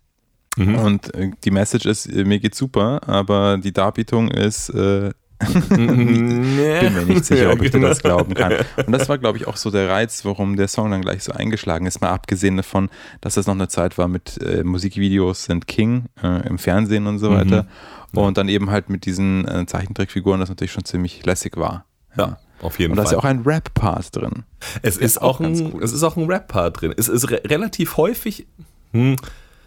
mhm. 0.56 0.76
Und 0.76 1.14
äh, 1.14 1.32
die 1.44 1.50
Message 1.50 1.86
ist, 1.86 2.06
äh, 2.06 2.24
mir 2.24 2.38
geht's 2.38 2.58
super, 2.58 3.00
aber 3.08 3.58
die 3.58 3.72
Darbietung 3.72 4.30
ist, 4.30 4.68
äh, 4.70 5.10
bin 5.38 5.76
bin 5.76 6.94
mir 6.94 7.04
nicht 7.06 7.24
sicher, 7.24 7.52
ob 7.52 7.62
ich 7.62 7.70
dir 7.70 7.80
das 7.80 8.02
genau. 8.02 8.16
glauben 8.16 8.34
kann. 8.34 8.54
Und 8.86 8.92
das 8.92 9.08
war, 9.08 9.18
glaube 9.18 9.38
ich, 9.38 9.46
auch 9.46 9.56
so 9.56 9.70
der 9.70 9.88
Reiz, 9.88 10.24
warum 10.24 10.56
der 10.56 10.68
Song 10.68 10.90
dann 10.90 11.02
gleich 11.02 11.22
so 11.24 11.32
eingeschlagen 11.32 11.86
ist. 11.86 12.00
Mal 12.00 12.10
abgesehen 12.10 12.56
davon, 12.56 12.88
dass 13.20 13.34
das 13.34 13.46
noch 13.46 13.54
eine 13.54 13.68
Zeit 13.68 13.98
war 13.98 14.08
mit 14.08 14.40
äh, 14.42 14.64
Musikvideos 14.64 15.44
sind 15.44 15.66
King 15.66 16.06
äh, 16.22 16.46
im 16.48 16.58
Fernsehen 16.58 17.06
und 17.06 17.18
so 17.18 17.30
Mhm. 17.30 17.34
weiter. 17.34 17.66
Und 18.12 18.38
dann 18.38 18.48
eben 18.48 18.70
halt 18.70 18.88
mit 18.88 19.04
diesen 19.04 19.46
äh, 19.46 19.66
Zeichentrickfiguren, 19.66 20.40
das 20.40 20.48
natürlich 20.48 20.72
schon 20.72 20.84
ziemlich 20.86 21.26
lässig 21.26 21.56
war. 21.58 21.84
Ja, 22.16 22.38
auf 22.62 22.78
jeden 22.78 22.92
Und 22.92 22.96
da 22.96 23.02
ist 23.02 23.10
Fall. 23.10 23.16
ja 23.16 23.20
auch 23.20 23.24
ein 23.24 23.40
Rap-Part 23.40 24.16
drin. 24.16 24.44
Es 24.80 24.96
ist 24.96 25.20
auch, 25.20 25.34
auch 25.34 25.40
ganz 25.40 25.60
ein, 25.60 25.72
gut. 25.72 25.82
es 25.82 25.92
ist 25.92 26.02
auch 26.02 26.16
ein 26.16 26.24
Rap-Part 26.26 26.80
drin. 26.80 26.94
Es 26.96 27.08
ist 27.08 27.30
re 27.30 27.42
relativ 27.44 27.98
häufig, 27.98 28.46
hm, 28.92 29.16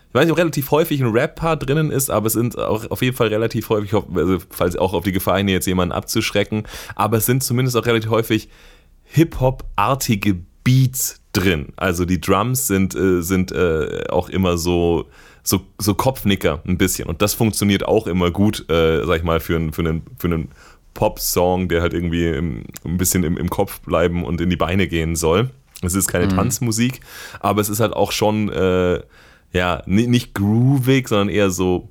ich 0.10 0.16
weiß 0.16 0.26
nicht, 0.26 0.32
ob 0.32 0.40
relativ 0.40 0.72
häufig 0.72 1.02
ein 1.02 1.12
Rap-Part 1.12 1.70
drinnen 1.70 1.92
ist, 1.92 2.10
aber 2.10 2.28
es 2.28 2.34
sind 2.34 2.58
auch 2.58 2.90
auf 2.90 3.02
jeden 3.04 3.16
Fall 3.16 3.28
relativ 3.28 3.70
häufig, 3.70 3.94
also 3.94 4.40
falls 4.50 4.76
auch 4.76 4.94
auf 4.94 5.04
die 5.04 5.12
Gefahr 5.12 5.38
hin, 5.38 5.48
jetzt 5.48 5.68
jemanden 5.68 5.92
abzuschrecken, 5.92 6.64
aber 6.96 7.18
es 7.18 7.28
sind 7.28 7.44
zumindest 7.44 7.78
auch 7.78 7.86
relativ 7.86 8.10
häufig 8.10 8.50
Hip-Hop-artige 9.04 10.38
Beats 10.64 11.22
drin. 11.34 11.74
Also 11.76 12.06
die 12.06 12.20
Drums 12.20 12.66
sind, 12.66 12.96
äh, 12.96 13.22
sind 13.22 13.52
äh, 13.52 14.06
auch 14.10 14.30
immer 14.30 14.58
so, 14.58 15.06
so, 15.44 15.62
so 15.78 15.94
Kopfnicker 15.94 16.62
ein 16.68 16.78
bisschen. 16.80 17.08
Und 17.08 17.22
das 17.22 17.36
funktioniert 17.36 17.86
auch 17.86 18.08
immer 18.08 18.32
gut, 18.32 18.70
äh, 18.70 19.06
sag 19.06 19.18
ich 19.18 19.24
mal, 19.24 19.40
für 19.40 19.56
einen, 19.56 19.74
für 19.74 19.82
einen, 19.82 20.04
für 20.18 20.28
einen 20.28 20.50
Pop-Song, 20.96 21.70
der 21.70 21.82
halt 21.82 21.94
irgendwie 21.94 22.28
im, 22.28 22.64
ein 22.84 22.98
bisschen 22.98 23.24
im, 23.24 23.38
im 23.38 23.50
Kopf 23.50 23.80
bleiben 23.82 24.26
und 24.26 24.42
in 24.42 24.50
die 24.50 24.58
Beine 24.58 24.88
gehen 24.88 25.16
soll. 25.16 25.52
Es 25.82 25.94
ist 25.94 26.08
keine 26.10 26.28
Tanzmusik, 26.28 27.00
aber 27.40 27.62
es 27.62 27.70
ist 27.70 27.80
halt 27.80 27.94
auch 27.94 28.12
schon, 28.12 28.50
äh, 28.50 29.02
ja, 29.54 29.82
ni- 29.86 30.08
nicht 30.08 30.34
groovig, 30.34 31.08
sondern 31.08 31.30
eher 31.30 31.50
so 31.50 31.90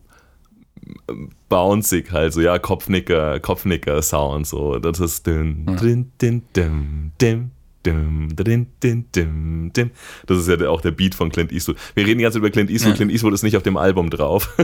bouncig 1.49 2.12
halt, 2.12 2.33
so, 2.33 2.40
ja, 2.40 2.59
Kopfnicker, 2.59 3.40
Kopfnicker-Sound, 3.40 4.47
so, 4.47 4.79
das 4.79 5.01
ist 5.01 5.27
dün, 5.27 5.66
dün, 5.81 6.12
dün, 6.21 6.42
düm, 6.55 7.12
dim, 7.21 7.51
düm, 7.85 8.29
dün, 8.37 8.66
dün, 8.83 9.05
düm, 9.14 9.73
dim. 9.75 9.90
Das 10.27 10.38
ist 10.38 10.49
ja 10.49 10.68
auch 10.68 10.81
der 10.81 10.90
Beat 10.90 11.14
von 11.14 11.31
Clint 11.31 11.53
Eastwood. 11.53 11.77
Wir 11.94 12.07
reden 12.07 12.21
jetzt 12.21 12.37
über 12.37 12.51
Clint 12.51 12.71
Eastwood, 12.71 12.92
Ja. 12.92 12.97
Clint 12.97 13.12
Eastwood 13.12 13.33
ist 13.35 13.42
nicht 13.42 13.57
auf 13.57 13.62
dem 13.62 13.77
Album 13.77 14.11
drauf, 14.11 14.55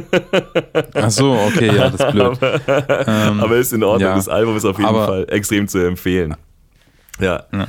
Ach 0.95 1.11
so, 1.11 1.33
okay, 1.33 1.75
ja, 1.75 1.91
das 1.91 2.01
ist 2.01 2.13
blöd. 2.13 2.39
Ähm, 3.07 3.41
aber 3.41 3.57
ist 3.57 3.73
in 3.73 3.83
Ordnung, 3.83 4.11
ja. 4.11 4.17
das 4.17 4.29
Album 4.29 4.57
ist 4.57 4.65
auf 4.65 4.77
jeden 4.79 4.89
Aber- 4.89 5.07
Fall 5.07 5.27
extrem 5.31 5.69
zu 5.69 5.79
empfehlen. 5.79 6.37
Ja, 7.21 7.45
Also 7.51 7.67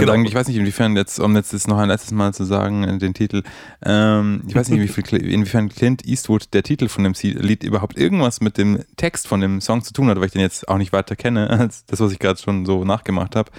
Genau. 0.00 0.12
eigentlich, 0.12 0.32
ich 0.32 0.34
weiß 0.34 0.48
nicht, 0.48 0.56
inwiefern 0.56 0.96
jetzt, 0.96 1.18
um 1.20 1.34
jetzt 1.36 1.52
das 1.52 1.66
noch 1.66 1.78
ein 1.78 1.88
letztes 1.88 2.10
Mal 2.12 2.32
zu 2.34 2.44
sagen, 2.44 2.84
äh, 2.84 2.98
den 2.98 3.14
Titel, 3.14 3.42
ähm, 3.84 4.42
ich 4.46 4.54
weiß 4.54 4.68
nicht, 4.70 5.12
inwiefern 5.12 5.68
Clint 5.68 6.06
Eastwood, 6.06 6.52
der 6.54 6.62
Titel 6.62 6.88
von 6.88 7.04
dem 7.04 7.14
Lied, 7.20 7.64
überhaupt 7.64 7.96
irgendwas 7.98 8.40
mit 8.40 8.58
dem 8.58 8.84
Text 8.96 9.28
von 9.28 9.40
dem 9.40 9.60
Song 9.60 9.82
zu 9.82 9.92
tun 9.92 10.08
hat, 10.08 10.18
weil 10.18 10.26
ich 10.26 10.32
den 10.32 10.40
jetzt 10.40 10.68
auch 10.68 10.78
nicht 10.78 10.92
weiter 10.92 11.16
kenne, 11.16 11.50
als 11.58 11.84
das, 11.86 12.00
was 12.00 12.12
ich 12.12 12.18
gerade 12.18 12.40
schon 12.40 12.66
so 12.66 12.84
nachgemacht 12.84 13.36
habe. 13.36 13.50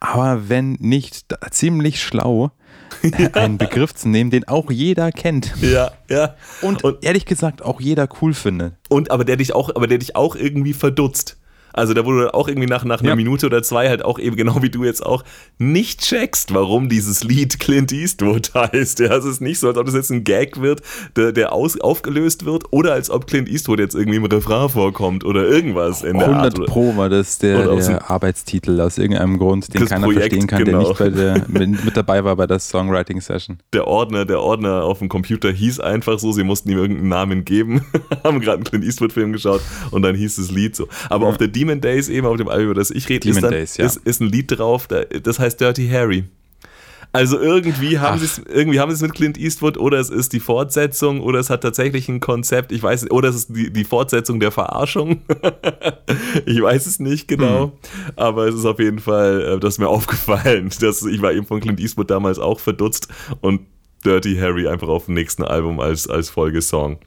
Aber 0.00 0.48
wenn 0.48 0.72
nicht, 0.80 1.26
ziemlich 1.50 2.02
schlau, 2.02 2.50
einen 3.34 3.58
Begriff 3.58 3.94
zu 3.94 4.08
nehmen, 4.08 4.30
den 4.30 4.46
auch 4.48 4.70
jeder 4.70 5.12
kennt. 5.12 5.54
ja, 5.60 5.92
ja. 6.08 6.34
Und, 6.60 6.82
Und- 6.84 7.02
ehrlich 7.04 7.24
gesagt 7.24 7.62
auch 7.62 7.80
jeder 7.80 8.08
cool 8.20 8.34
findet. 8.34 8.74
Und 8.88 9.10
aber 9.10 9.24
der 9.24 9.36
dich 9.36 9.54
auch, 9.54 9.74
aber 9.74 9.86
der 9.86 9.98
dich 9.98 10.16
auch 10.16 10.34
irgendwie 10.36 10.72
verdutzt. 10.72 11.36
Also 11.72 11.94
da 11.94 12.02
dann 12.02 12.28
auch 12.30 12.48
irgendwie 12.48 12.68
nach, 12.68 12.84
nach 12.84 13.00
einer 13.00 13.10
Ja. 13.10 13.16
Minute 13.16 13.46
oder 13.46 13.62
zwei 13.62 13.88
halt 13.88 14.04
auch 14.04 14.18
eben 14.18 14.36
genau 14.36 14.62
wie 14.62 14.70
du 14.70 14.84
jetzt 14.84 15.04
auch 15.04 15.24
nicht 15.58 16.00
checkst, 16.00 16.52
warum 16.54 16.88
dieses 16.88 17.22
Lied 17.24 17.60
Clint 17.60 17.92
Eastwood 17.92 18.52
heißt. 18.54 19.00
Ja, 19.00 19.16
es 19.16 19.24
ist 19.24 19.40
nicht 19.40 19.58
so, 19.58 19.68
als 19.68 19.76
ob 19.78 19.86
das 19.86 19.94
jetzt 19.94 20.10
ein 20.10 20.24
Gag 20.24 20.60
wird, 20.60 20.82
der, 21.16 21.32
der 21.32 21.52
aus, 21.52 21.80
aufgelöst 21.80 22.44
wird 22.44 22.64
oder 22.72 22.92
als 22.92 23.10
ob 23.10 23.26
Clint 23.26 23.48
Eastwood 23.48 23.78
jetzt 23.78 23.94
irgendwie 23.94 24.16
im 24.16 24.24
Refrain 24.24 24.68
vorkommt 24.68 25.24
oder 25.24 25.46
irgendwas 25.46 26.02
in 26.02 26.18
der 26.18 26.28
100 26.28 26.44
Art. 26.44 26.58
Oder- 26.58 26.66
Pro 26.66 26.96
war 26.96 27.08
das 27.08 27.38
der, 27.38 27.74
der 27.76 28.10
Arbeitstitel 28.10 28.80
aus 28.80 28.98
irgendeinem 28.98 29.38
Grund, 29.38 29.72
den 29.74 29.84
keiner 29.86 30.06
Projekt, 30.06 30.32
verstehen 30.34 30.46
kann, 30.46 30.64
genau. 30.64 30.78
der 30.80 30.88
nicht 30.88 30.98
bei 30.98 31.08
der, 31.10 31.44
mit, 31.84 31.96
dabei 31.96 32.24
war 32.24 32.36
bei 32.36 32.46
der 32.46 32.58
Songwriting-Session. 32.58 33.58
Der 33.72 33.86
Ordner, 33.86 34.24
der 34.24 34.40
Ordner 34.40 34.82
auf 34.84 34.98
dem 34.98 35.08
Computer 35.08 35.50
hieß 35.50 35.80
einfach 35.80 36.18
so, 36.18 36.32
sie 36.32 36.44
mussten 36.44 36.70
ihm 36.70 36.78
irgendeinen 36.78 37.08
Namen 37.08 37.44
geben, 37.44 37.84
haben 38.24 38.40
gerade 38.40 38.56
einen 38.56 38.64
Clint 38.64 38.84
Eastwood-Film 38.84 39.32
geschaut 39.32 39.60
und 39.90 40.02
dann 40.02 40.14
hieß 40.14 40.36
das 40.36 40.50
Lied 40.50 40.76
so. 40.76 40.88
Aber 41.08 41.26
auf 41.26 41.36
der 41.38 41.48
Demon 41.60 41.80
Days, 41.80 42.08
eben 42.08 42.26
auf 42.26 42.36
dem 42.36 42.48
Album, 42.48 42.66
über 42.66 42.74
das 42.74 42.90
ich 42.90 43.08
rede, 43.08 43.28
ist, 43.28 43.42
dann, 43.42 43.50
Days, 43.50 43.76
ja. 43.76 43.84
ist, 43.84 43.98
ist 43.98 44.20
ein 44.20 44.28
Lied 44.28 44.58
drauf, 44.58 44.86
da, 44.86 45.02
das 45.04 45.38
heißt 45.38 45.60
Dirty 45.60 45.88
Harry. 45.88 46.24
Also 47.12 47.40
irgendwie 47.40 47.98
haben 47.98 48.20
sie 48.20 48.26
es 48.26 48.38
irgendwie 48.38 48.78
haben 48.78 48.90
sie 48.92 48.94
es 48.94 49.02
mit 49.02 49.14
Clint 49.14 49.36
Eastwood 49.36 49.76
oder 49.78 49.98
es 49.98 50.10
ist 50.10 50.32
die 50.32 50.38
Fortsetzung 50.38 51.20
oder 51.20 51.40
es 51.40 51.50
hat 51.50 51.60
tatsächlich 51.60 52.08
ein 52.08 52.20
Konzept, 52.20 52.70
ich 52.70 52.84
weiß 52.84 53.10
oder 53.10 53.28
es 53.30 53.34
ist 53.34 53.48
die, 53.48 53.72
die 53.72 53.82
Fortsetzung 53.82 54.38
der 54.38 54.52
Verarschung. 54.52 55.22
ich 56.46 56.62
weiß 56.62 56.86
es 56.86 57.00
nicht 57.00 57.26
genau, 57.26 57.64
Hm. 57.64 57.72
aber 58.14 58.46
es 58.46 58.54
ist 58.54 58.64
auf 58.64 58.78
jeden 58.78 59.00
Fall, 59.00 59.42
äh, 59.42 59.58
das 59.58 59.74
ist 59.74 59.78
mir 59.78 59.88
aufgefallen, 59.96 60.70
dass 60.80 61.04
ich 61.04 61.20
war 61.20 61.32
eben 61.32 61.46
von 61.46 61.60
Clint 61.60 61.80
Eastwood 61.80 62.10
damals 62.10 62.38
auch 62.38 62.60
verdutzt 62.60 63.08
und 63.40 63.62
Dirty 64.04 64.36
Harry 64.36 64.68
einfach 64.68 64.88
auf 64.88 65.06
dem 65.06 65.14
nächsten 65.14 65.42
Album 65.42 65.80
als, 65.80 66.08
als 66.08 66.30
Folgesong. 66.30 67.00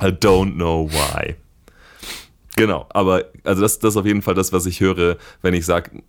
I 0.00 0.06
don't 0.06 0.54
know 0.54 0.90
why. 0.90 1.36
Genau, 2.56 2.86
aber 2.90 3.26
also 3.44 3.62
das, 3.62 3.78
das 3.78 3.92
ist 3.94 3.96
auf 3.96 4.06
jeden 4.06 4.22
Fall 4.22 4.34
das, 4.34 4.52
was 4.52 4.66
ich 4.66 4.80
höre, 4.80 5.18
wenn 5.42 5.54
ich 5.54 5.66
sage, 5.66 6.02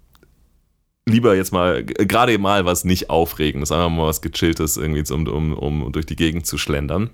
lieber 1.06 1.36
jetzt 1.36 1.52
mal, 1.52 1.84
gerade 1.84 2.38
mal 2.38 2.66
was 2.66 2.86
nicht 2.86 3.10
Aufregendes, 3.10 3.72
einfach 3.72 3.90
mal 3.90 4.08
was 4.08 4.22
Gechilltes, 4.22 4.78
irgendwie, 4.78 5.04
um, 5.14 5.28
um, 5.28 5.54
um 5.54 5.92
durch 5.92 6.06
die 6.06 6.16
Gegend 6.16 6.46
zu 6.46 6.58
schlendern. 6.58 7.10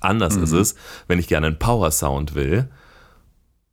Anders 0.00 0.36
ist 0.36 0.52
es, 0.52 0.74
wenn 1.06 1.18
ich 1.18 1.28
gerne 1.28 1.46
einen 1.46 1.58
Power-Sound 1.58 2.34
will 2.34 2.68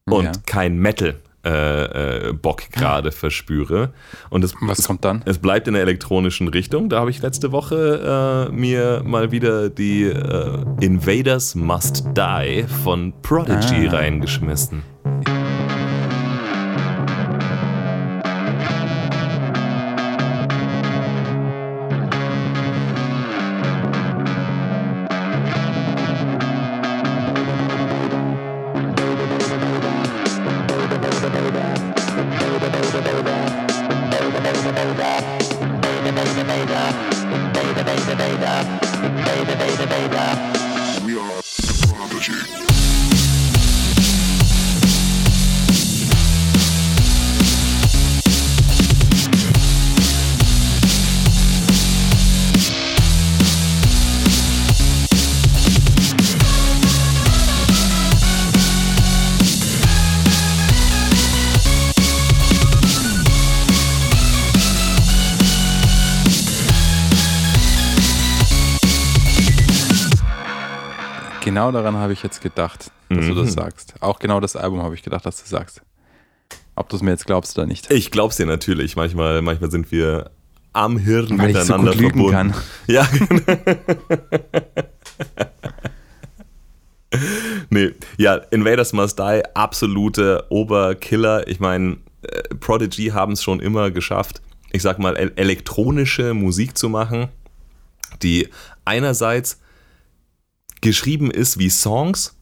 und 0.05 0.25
Ja. 0.25 0.31
kein 0.45 0.77
Metal. 0.77 1.19
Äh, 1.45 2.29
äh, 2.29 2.31
Bock 2.33 2.69
gerade 2.71 3.11
verspüre. 3.11 3.91
Und 4.29 4.45
es, 4.45 4.53
Was 4.61 4.87
kommt 4.87 5.03
dann? 5.03 5.23
es 5.25 5.39
bleibt 5.39 5.67
in 5.67 5.73
der 5.73 5.83
elektronischen 5.83 6.47
Richtung. 6.47 6.87
Da 6.87 7.01
habe 7.01 7.09
ich 7.09 7.21
letzte 7.21 7.51
Woche 7.51 8.47
äh, 8.49 8.53
mir 8.53 9.01
mal 9.05 9.31
wieder 9.33 9.69
die 9.69 10.03
äh, 10.03 10.63
Invaders 10.79 11.53
Must 11.55 12.05
Die 12.15 12.63
von 12.83 13.11
Prodigy 13.21 13.89
Ah. 13.89 13.95
reingeschmissen. 13.97 14.83
baby, 39.01 39.55
baby, 39.55 39.85
baby. 39.85 40.62
Genau 71.53 71.71
daran 71.71 71.95
habe 71.97 72.13
ich 72.13 72.23
jetzt 72.23 72.41
gedacht, 72.41 72.89
dass 73.09 73.25
du 73.27 73.33
Mhm. 73.33 73.35
das 73.45 73.53
sagst. 73.53 73.93
Auch 73.99 74.17
genau 74.17 74.39
das 74.39 74.55
Album 74.55 74.81
habe 74.81 74.95
ich 74.95 75.03
gedacht, 75.03 75.23
dass 75.25 75.41
du 75.43 75.47
sagst. 75.47 75.81
Ob 76.75 76.89
du 76.89 76.95
es 76.95 77.03
mir 77.03 77.11
jetzt 77.11 77.27
glaubst 77.27 77.55
oder 77.57 77.67
nicht. 77.67 77.91
Ich 77.91 78.09
glaub's 78.09 78.37
dir 78.37 78.47
natürlich. 78.47 78.95
Manchmal, 78.95 79.43
manchmal 79.43 79.69
sind 79.69 79.91
wir 79.91 80.31
am 80.73 80.97
Hirn 80.97 81.37
Weil 81.37 81.51
ich 81.51 81.57
so 81.57 81.77
miteinander 81.77 81.91
gut 81.91 82.01
verbunden. 82.01 82.31
kann. 82.31 82.53
Ja, 82.87 83.07
nee, 87.69 87.91
ja, 88.17 88.35
Invaders 88.49 88.91
Must 88.93 89.19
Die, 89.19 89.41
absolute 89.53 90.45
Oberkiller. 90.49 91.47
Ich 91.47 91.59
meine, 91.59 91.97
äh, 92.23 92.41
Prodigy 92.59 93.07
haben 93.09 93.33
es 93.33 93.43
schon 93.43 93.59
immer 93.59 93.91
geschafft, 93.91 94.41
ich 94.71 94.81
sag 94.81 94.97
mal, 94.97 95.15
el- 95.15 95.33
elektronische 95.35 96.33
Musik 96.33 96.75
zu 96.77 96.89
machen, 96.89 97.27
die 98.23 98.49
einerseits 98.85 99.59
geschrieben 100.83 101.31
ist 101.31 101.57
wie 101.57 101.69
Songs. 101.69 102.35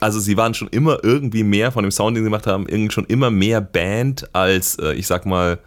Also 0.00 0.20
sie 0.20 0.36
waren 0.36 0.54
schon 0.54 0.68
immer 0.68 1.04
irgendwie 1.04 1.42
mehr 1.42 1.70
von 1.70 1.82
dem 1.82 1.90
Sound, 1.90 2.16
den 2.16 2.24
sie 2.24 2.30
gemacht 2.30 2.46
haben, 2.46 2.66
irgendwie 2.66 2.92
schon 2.92 3.04
immer 3.04 3.30
mehr 3.30 3.60
Band 3.60 4.34
als, 4.34 4.76
äh, 4.78 4.94
ich 4.94 5.06
sag 5.06 5.26
mal, 5.26 5.58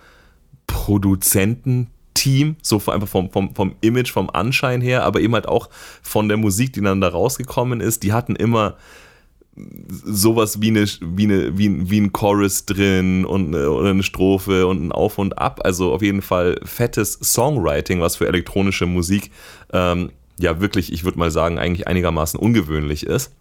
Produzententeam, 0.66 2.56
so 2.62 2.82
einfach 2.88 3.08
vom, 3.08 3.30
vom, 3.30 3.54
vom 3.54 3.76
Image, 3.82 4.12
vom 4.12 4.30
Anschein 4.32 4.82
her, 4.82 5.04
aber 5.04 5.20
eben 5.20 5.36
halt 5.36 5.48
auch 5.48 5.70
von 6.02 6.28
der 6.28 6.38
Musik, 6.38 6.74
die 6.74 6.82
dann 6.82 7.02
da 7.02 7.10
rausgekommen 7.10 7.82
ist. 7.82 8.02
Die 8.02 8.14
hatten 8.14 8.36
immer 8.36 8.78
sowas 10.04 10.62
wie, 10.62 10.70
eine, 10.70 10.86
wie, 11.02 11.24
eine, 11.26 11.58
wie, 11.58 11.70
ein, 11.70 11.90
wie 11.90 12.02
ein 12.02 12.12
Chorus 12.12 12.66
drin 12.66 13.26
und 13.26 13.56
eine, 13.56 13.70
oder 13.70 13.92
eine 13.92 14.04
Strophe 14.04 14.66
und 14.66 14.84
ein 14.84 14.92
Auf 14.92 15.18
und 15.18 15.38
Ab. 15.38 15.62
Also 15.64 15.94
auf 15.94 16.02
jeden 16.02 16.22
Fall 16.22 16.60
fettes 16.64 17.14
Songwriting, 17.22 18.02
was 18.02 18.16
für 18.16 18.28
elektronische 18.28 18.86
Musik 18.86 19.30
ähm, 19.72 20.10
ja 20.38 20.60
wirklich, 20.60 20.92
ich 20.92 21.04
würde 21.04 21.20
mal 21.20 21.32
sagen, 21.32 21.58
eigentlich 21.58 21.88
einigermaßen 21.88 22.40
ungewöhnlich 22.40 23.06
ist. 23.06 23.34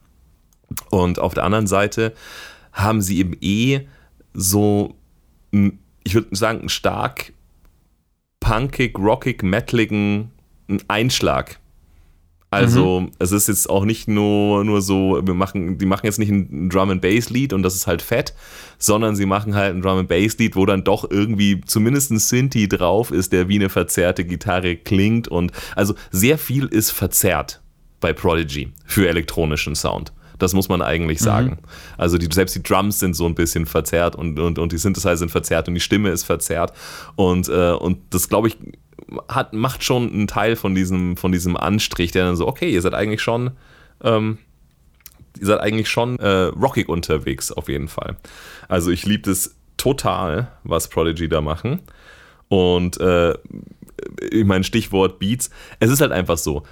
Und 0.91 1.19
auf 1.19 1.35
der 1.35 1.45
anderen 1.45 1.67
Seite 1.67 2.15
haben 2.73 3.03
sie 3.03 3.19
eben 3.19 3.37
eh 3.41 3.87
so, 4.33 4.95
ich 5.51 6.15
würde 6.15 6.35
sagen, 6.35 6.61
einen 6.61 6.69
stark 6.69 7.33
punkig, 8.41 8.99
rockig, 8.99 9.43
metaligen 9.43 10.31
Einschlag. 10.89 11.59
Also 12.63 13.09
es 13.19 13.33
ist 13.33 13.49
jetzt 13.49 13.71
auch 13.71 13.85
nicht 13.85 14.09
nur, 14.09 14.65
nur 14.65 14.81
so, 14.81 15.21
wir 15.25 15.35
machen, 15.35 15.79
die 15.79 15.87
machen 15.87 16.07
jetzt 16.07 16.19
nicht 16.19 16.31
ein 16.31 16.69
Drum 16.69 16.91
and 16.91 17.03
Bass 17.03 17.31
Lied 17.31 17.53
und 17.53 17.63
das 17.63 17.75
ist 17.75 17.87
halt 17.87 18.03
fett, 18.03 18.35
sondern 18.79 19.17
sie 19.17 19.27
machen 19.27 19.55
halt 19.55 19.75
ein 19.75 19.83
Drum 19.83 19.99
and 19.99 20.09
Bass 20.09 20.39
Lied, 20.39 20.57
wo 20.57 20.67
dann 20.67 20.85
doch 20.85 21.11
irgendwie 21.11 21.61
zumindest 21.63 22.11
ein 22.11 22.19
Synthi 22.19 22.69
drauf 22.69 23.11
ist, 23.11 23.33
der 23.33 23.49
wie 23.49 23.57
eine 23.57 23.69
verzerrte 23.69 24.25
Gitarre 24.25 24.77
klingt 24.77 25.29
und 25.29 25.53
also 25.77 25.95
sehr 26.11 26.39
viel 26.39 26.67
ist 26.67 26.91
verzerrt 26.91 27.61
bei 28.01 28.13
Prodigy 28.13 28.73
für 28.85 29.09
elektronischen 29.09 29.75
Sound. 29.75 30.13
Das 30.39 30.53
muss 30.53 30.69
man 30.69 30.83
eigentlich 30.83 31.21
sagen. 31.21 31.59
Also 31.97 32.19
die, 32.19 32.29
selbst 32.33 32.55
die 32.57 32.63
Drums 32.63 32.99
sind 32.99 33.15
so 33.15 33.25
ein 33.27 33.35
bisschen 33.35 33.67
verzerrt 33.67 34.17
und, 34.17 34.39
und, 34.39 34.59
und 34.59 34.73
die 34.73 34.79
Synthesizer 34.79 35.17
sind 35.17 35.31
verzerrt 35.31 35.69
und 35.69 35.75
die 35.75 35.81
Stimme 35.81 36.11
ist 36.11 36.25
verzerrt. 36.25 36.73
Und, 37.17 37.49
äh, 37.49 37.73
und 37.73 37.99
das, 38.11 38.29
glaube 38.29 38.49
ich, 38.49 38.59
hat, 39.29 39.53
macht 39.53 39.85
schon 39.85 40.13
einen 40.13 40.27
Teil 40.27 40.57
von 40.57 40.75
diesem, 40.75 41.17
von 41.17 41.33
diesem 41.33 41.57
Anstrich, 41.57 42.11
der 42.13 42.25
dann 42.25 42.37
so, 42.37 42.47
okay, 42.47 42.71
ihr 42.71 42.83
seid 42.83 42.95
eigentlich 42.95 43.23
schon, 43.23 43.53
ähm, 44.03 44.39
ihr 45.39 45.47
seid 45.47 45.61
eigentlich 45.61 45.89
schon 45.89 46.19
äh, 46.19 46.29
rockig 46.29 46.89
unterwegs, 46.89 47.53
auf 47.53 47.69
jeden 47.69 47.89
Fall. 47.89 48.17
Also 48.69 48.91
ich 48.91 49.07
liebe 49.07 49.23
das 49.25 49.57
total, 49.77 50.53
was 50.63 50.89
Prodigy 50.89 51.29
da 51.29 51.41
machen. 51.41 51.81
Und 52.49 53.01
äh, 53.01 53.35
ich 54.31 54.45
meine, 54.45 54.65
Stichwort 54.65 55.19
Beats, 55.19 55.51
es 55.81 55.91
ist 55.91 56.01
halt 56.01 56.13
einfach 56.13 56.39
so. 56.39 56.63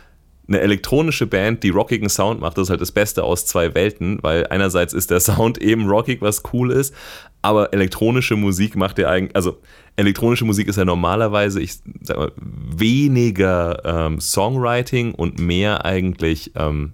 Eine 0.48 0.60
elektronische 0.60 1.26
Band, 1.26 1.62
die 1.62 1.70
rockigen 1.70 2.08
Sound 2.08 2.40
macht, 2.40 2.58
das 2.58 2.64
ist 2.64 2.70
halt 2.70 2.80
das 2.80 2.92
Beste 2.92 3.22
aus 3.22 3.46
zwei 3.46 3.74
Welten, 3.74 4.18
weil 4.22 4.46
einerseits 4.48 4.92
ist 4.92 5.10
der 5.10 5.20
Sound 5.20 5.58
eben 5.58 5.88
rockig, 5.88 6.20
was 6.20 6.42
cool 6.52 6.72
ist, 6.72 6.94
aber 7.42 7.72
elektronische 7.72 8.36
Musik 8.36 8.76
macht 8.76 8.98
ja 8.98 9.08
eigentlich, 9.08 9.36
also 9.36 9.60
elektronische 9.96 10.44
Musik 10.44 10.68
ist 10.68 10.76
ja 10.76 10.84
normalerweise, 10.84 11.60
ich 11.60 11.80
sag 12.00 12.16
mal, 12.16 12.32
weniger 12.36 13.84
ähm, 13.84 14.20
Songwriting 14.20 15.14
und 15.14 15.38
mehr 15.38 15.84
eigentlich 15.84 16.52
ähm, 16.56 16.92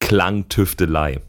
Klangtüftelei. 0.00 1.20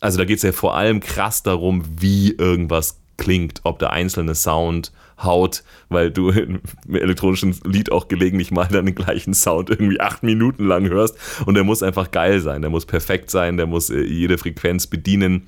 Also 0.00 0.18
da 0.18 0.24
geht 0.24 0.38
es 0.38 0.42
ja 0.42 0.52
vor 0.52 0.76
allem 0.76 1.00
krass 1.00 1.42
darum, 1.42 1.84
wie 1.98 2.32
irgendwas 2.32 3.03
klingt, 3.16 3.60
ob 3.64 3.78
der 3.78 3.92
einzelne 3.92 4.34
Sound 4.34 4.92
haut, 5.22 5.62
weil 5.88 6.10
du 6.10 6.30
im 6.30 6.60
elektronischen 6.92 7.54
Lied 7.64 7.92
auch 7.92 8.08
gelegentlich 8.08 8.50
mal 8.50 8.66
dann 8.66 8.86
den 8.86 8.94
gleichen 8.94 9.34
Sound 9.34 9.70
irgendwie 9.70 10.00
acht 10.00 10.22
Minuten 10.22 10.66
lang 10.66 10.88
hörst 10.88 11.16
und 11.46 11.54
der 11.54 11.64
muss 11.64 11.82
einfach 11.82 12.10
geil 12.10 12.40
sein, 12.40 12.62
der 12.62 12.70
muss 12.70 12.86
perfekt 12.86 13.30
sein, 13.30 13.56
der 13.56 13.66
muss 13.66 13.90
äh, 13.90 14.02
jede 14.02 14.38
Frequenz 14.38 14.86
bedienen 14.86 15.46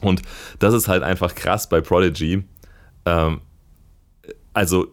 und 0.00 0.22
das 0.58 0.74
ist 0.74 0.88
halt 0.88 1.02
einfach 1.02 1.34
krass 1.34 1.68
bei 1.68 1.80
Prodigy. 1.80 2.44
Ähm, 3.06 3.40
also 4.52 4.88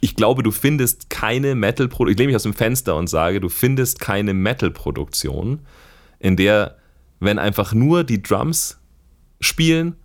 ich 0.00 0.14
glaube, 0.14 0.42
du 0.42 0.50
findest 0.50 1.08
keine 1.08 1.54
Metal-Produktion, 1.54 2.12
ich 2.12 2.18
lehne 2.18 2.28
mich 2.28 2.36
aus 2.36 2.42
dem 2.42 2.54
Fenster 2.54 2.96
und 2.96 3.08
sage, 3.08 3.40
du 3.40 3.48
findest 3.48 4.00
keine 4.00 4.34
Metal-Produktion, 4.34 5.60
in 6.18 6.36
der, 6.36 6.76
wenn 7.18 7.38
einfach 7.38 7.72
nur 7.72 8.04
die 8.04 8.22
Drums 8.22 8.78
spielen 9.40 9.96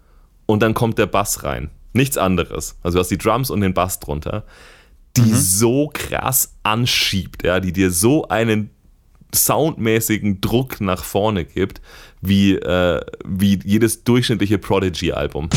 und 0.46 0.62
dann 0.62 0.74
kommt 0.74 0.98
der 0.98 1.08
Bass 1.08 1.44
rein. 1.44 1.70
Nichts 1.94 2.18
anderes. 2.18 2.78
Also 2.84 2.98
du 2.98 3.00
hast 3.02 3.10
die 3.10 3.18
Drums 3.18 3.50
und 3.50 3.62
den 3.62 3.74
Bass 3.74 4.00
drunter, 4.00 4.46
die 5.18 5.34
so 5.34 5.90
krass 5.94 6.56
anschiebt, 6.64 7.44
ja, 7.44 7.60
die 7.60 7.74
dir 7.74 7.92
so 7.92 8.28
einen 8.30 8.70
soundmäßigen 9.34 10.42
Druck 10.42 10.82
nach 10.82 11.04
vorne 11.04 11.46
gibt, 11.46 11.82
wie, 12.22 12.56
äh, 12.56 13.02
wie 13.26 13.60
jedes 13.64 14.04
durchschnittliche 14.04 14.58
Prodigy-Album. 14.58 15.50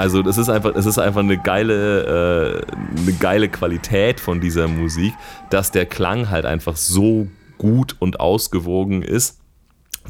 Also 0.00 0.22
das 0.22 0.38
ist 0.38 0.48
einfach, 0.48 0.74
es 0.74 0.86
ist 0.86 0.98
einfach 0.98 1.20
eine 1.20 1.36
geile, 1.36 2.64
äh, 2.64 3.00
eine 3.02 3.12
geile 3.12 3.50
Qualität 3.50 4.18
von 4.18 4.40
dieser 4.40 4.66
Musik, 4.66 5.12
dass 5.50 5.72
der 5.72 5.84
Klang 5.84 6.30
halt 6.30 6.46
einfach 6.46 6.74
so 6.74 7.28
gut 7.58 7.96
und 7.98 8.18
ausgewogen 8.18 9.02
ist, 9.02 9.40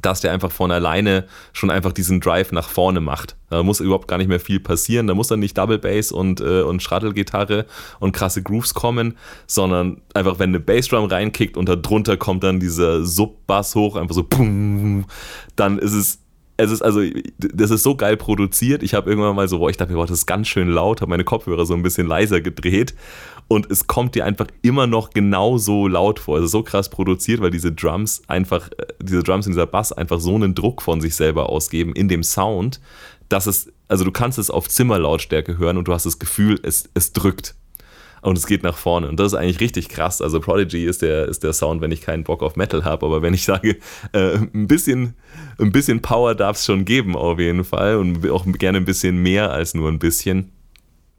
dass 0.00 0.20
der 0.20 0.30
einfach 0.30 0.52
von 0.52 0.70
alleine 0.70 1.26
schon 1.52 1.72
einfach 1.72 1.92
diesen 1.92 2.20
Drive 2.20 2.52
nach 2.52 2.68
vorne 2.68 3.00
macht. 3.00 3.34
Da 3.48 3.64
muss 3.64 3.80
überhaupt 3.80 4.06
gar 4.06 4.18
nicht 4.18 4.28
mehr 4.28 4.38
viel 4.38 4.60
passieren. 4.60 5.08
Da 5.08 5.14
muss 5.14 5.26
dann 5.26 5.40
nicht 5.40 5.58
Double 5.58 5.80
Bass 5.80 6.12
und, 6.12 6.40
äh, 6.40 6.62
und 6.62 6.84
Shuttle-Gitarre 6.84 7.66
und 7.98 8.12
krasse 8.12 8.44
Grooves 8.44 8.74
kommen, 8.74 9.18
sondern 9.48 10.02
einfach, 10.14 10.38
wenn 10.38 10.50
eine 10.50 10.60
Bassdrum 10.60 11.06
reinkickt 11.06 11.56
und 11.56 11.68
darunter 11.68 12.16
kommt 12.16 12.44
dann 12.44 12.60
dieser 12.60 13.04
Sub-Bass 13.04 13.74
hoch, 13.74 13.96
einfach 13.96 14.14
so 14.14 14.24
dann 15.56 15.78
ist 15.80 15.94
es 15.94 16.20
es 16.60 16.70
ist 16.70 16.82
also, 16.82 17.02
das 17.38 17.70
ist 17.70 17.82
so 17.82 17.94
geil 17.96 18.16
produziert. 18.16 18.82
Ich 18.82 18.94
habe 18.94 19.10
irgendwann 19.10 19.34
mal 19.34 19.48
so, 19.48 19.58
boah, 19.58 19.70
ich 19.70 19.76
dachte 19.76 19.92
mir, 19.92 19.98
boah, 19.98 20.06
das 20.06 20.18
ist 20.18 20.26
ganz 20.26 20.48
schön 20.48 20.68
laut, 20.68 21.00
habe 21.00 21.10
meine 21.10 21.24
Kopfhörer 21.24 21.66
so 21.66 21.74
ein 21.74 21.82
bisschen 21.82 22.06
leiser 22.06 22.40
gedreht 22.40 22.94
und 23.48 23.70
es 23.70 23.86
kommt 23.86 24.14
dir 24.14 24.24
einfach 24.24 24.46
immer 24.62 24.86
noch 24.86 25.10
genauso 25.10 25.88
laut 25.88 26.20
vor. 26.20 26.38
Es 26.38 26.44
ist 26.44 26.50
so 26.52 26.62
krass 26.62 26.88
produziert, 26.88 27.40
weil 27.40 27.50
diese 27.50 27.72
Drums 27.72 28.22
einfach, 28.28 28.70
äh, 28.78 28.86
diese 29.02 29.22
Drums 29.22 29.46
und 29.46 29.52
dieser 29.52 29.66
Bass 29.66 29.92
einfach 29.92 30.20
so 30.20 30.34
einen 30.34 30.54
Druck 30.54 30.82
von 30.82 31.00
sich 31.00 31.16
selber 31.16 31.48
ausgeben 31.48 31.92
in 31.94 32.08
dem 32.08 32.22
Sound, 32.22 32.80
dass 33.28 33.46
es, 33.46 33.72
also 33.88 34.04
du 34.04 34.12
kannst 34.12 34.38
es 34.38 34.50
auf 34.50 34.68
Zimmerlautstärke 34.68 35.58
hören 35.58 35.78
und 35.78 35.88
du 35.88 35.92
hast 35.92 36.06
das 36.06 36.18
Gefühl, 36.18 36.60
es, 36.62 36.88
es 36.94 37.12
drückt. 37.12 37.56
Und 38.22 38.36
es 38.36 38.46
geht 38.46 38.62
nach 38.62 38.76
vorne. 38.76 39.08
Und 39.08 39.18
das 39.18 39.28
ist 39.28 39.38
eigentlich 39.38 39.60
richtig 39.60 39.88
krass. 39.88 40.20
Also 40.20 40.40
Prodigy 40.40 40.84
ist 40.84 41.02
der, 41.02 41.26
ist 41.26 41.42
der 41.42 41.52
Sound, 41.52 41.80
wenn 41.80 41.90
ich 41.90 42.02
keinen 42.02 42.24
Bock 42.24 42.42
auf 42.42 42.56
Metal 42.56 42.84
habe. 42.84 43.06
Aber 43.06 43.22
wenn 43.22 43.34
ich 43.34 43.44
sage, 43.44 43.78
äh, 44.12 44.36
ein, 44.36 44.68
bisschen, 44.68 45.14
ein 45.58 45.72
bisschen 45.72 46.02
Power 46.02 46.34
darf 46.34 46.56
es 46.56 46.66
schon 46.66 46.84
geben, 46.84 47.16
auf 47.16 47.38
jeden 47.38 47.64
Fall. 47.64 47.96
Und 47.96 48.28
auch 48.30 48.44
gerne 48.58 48.78
ein 48.78 48.84
bisschen 48.84 49.22
mehr 49.22 49.50
als 49.52 49.74
nur 49.74 49.88
ein 49.88 49.98
bisschen, 49.98 50.52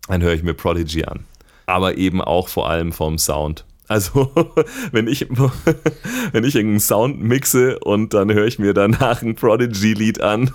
dann 0.08 0.22
höre 0.22 0.34
ich 0.34 0.44
mir 0.44 0.54
Prodigy 0.54 1.06
an. 1.06 1.26
Aber 1.66 1.98
eben 1.98 2.22
auch 2.22 2.48
vor 2.48 2.70
allem 2.70 2.92
vom 2.92 3.18
Sound. 3.18 3.66
Also, 3.88 4.32
wenn 4.92 5.08
ich, 5.08 5.28
wenn 6.32 6.44
ich 6.44 6.56
irgendeinen 6.56 6.80
Sound 6.80 7.21
mixe 7.21 7.80
und 7.80 8.13
dann 8.13 8.32
höre 8.32 8.46
ich 8.46 8.60
mir 8.60 8.73
danach 8.73 9.21
ein 9.21 9.36
Prodigy-Lied 9.36 10.21
an, 10.21 10.52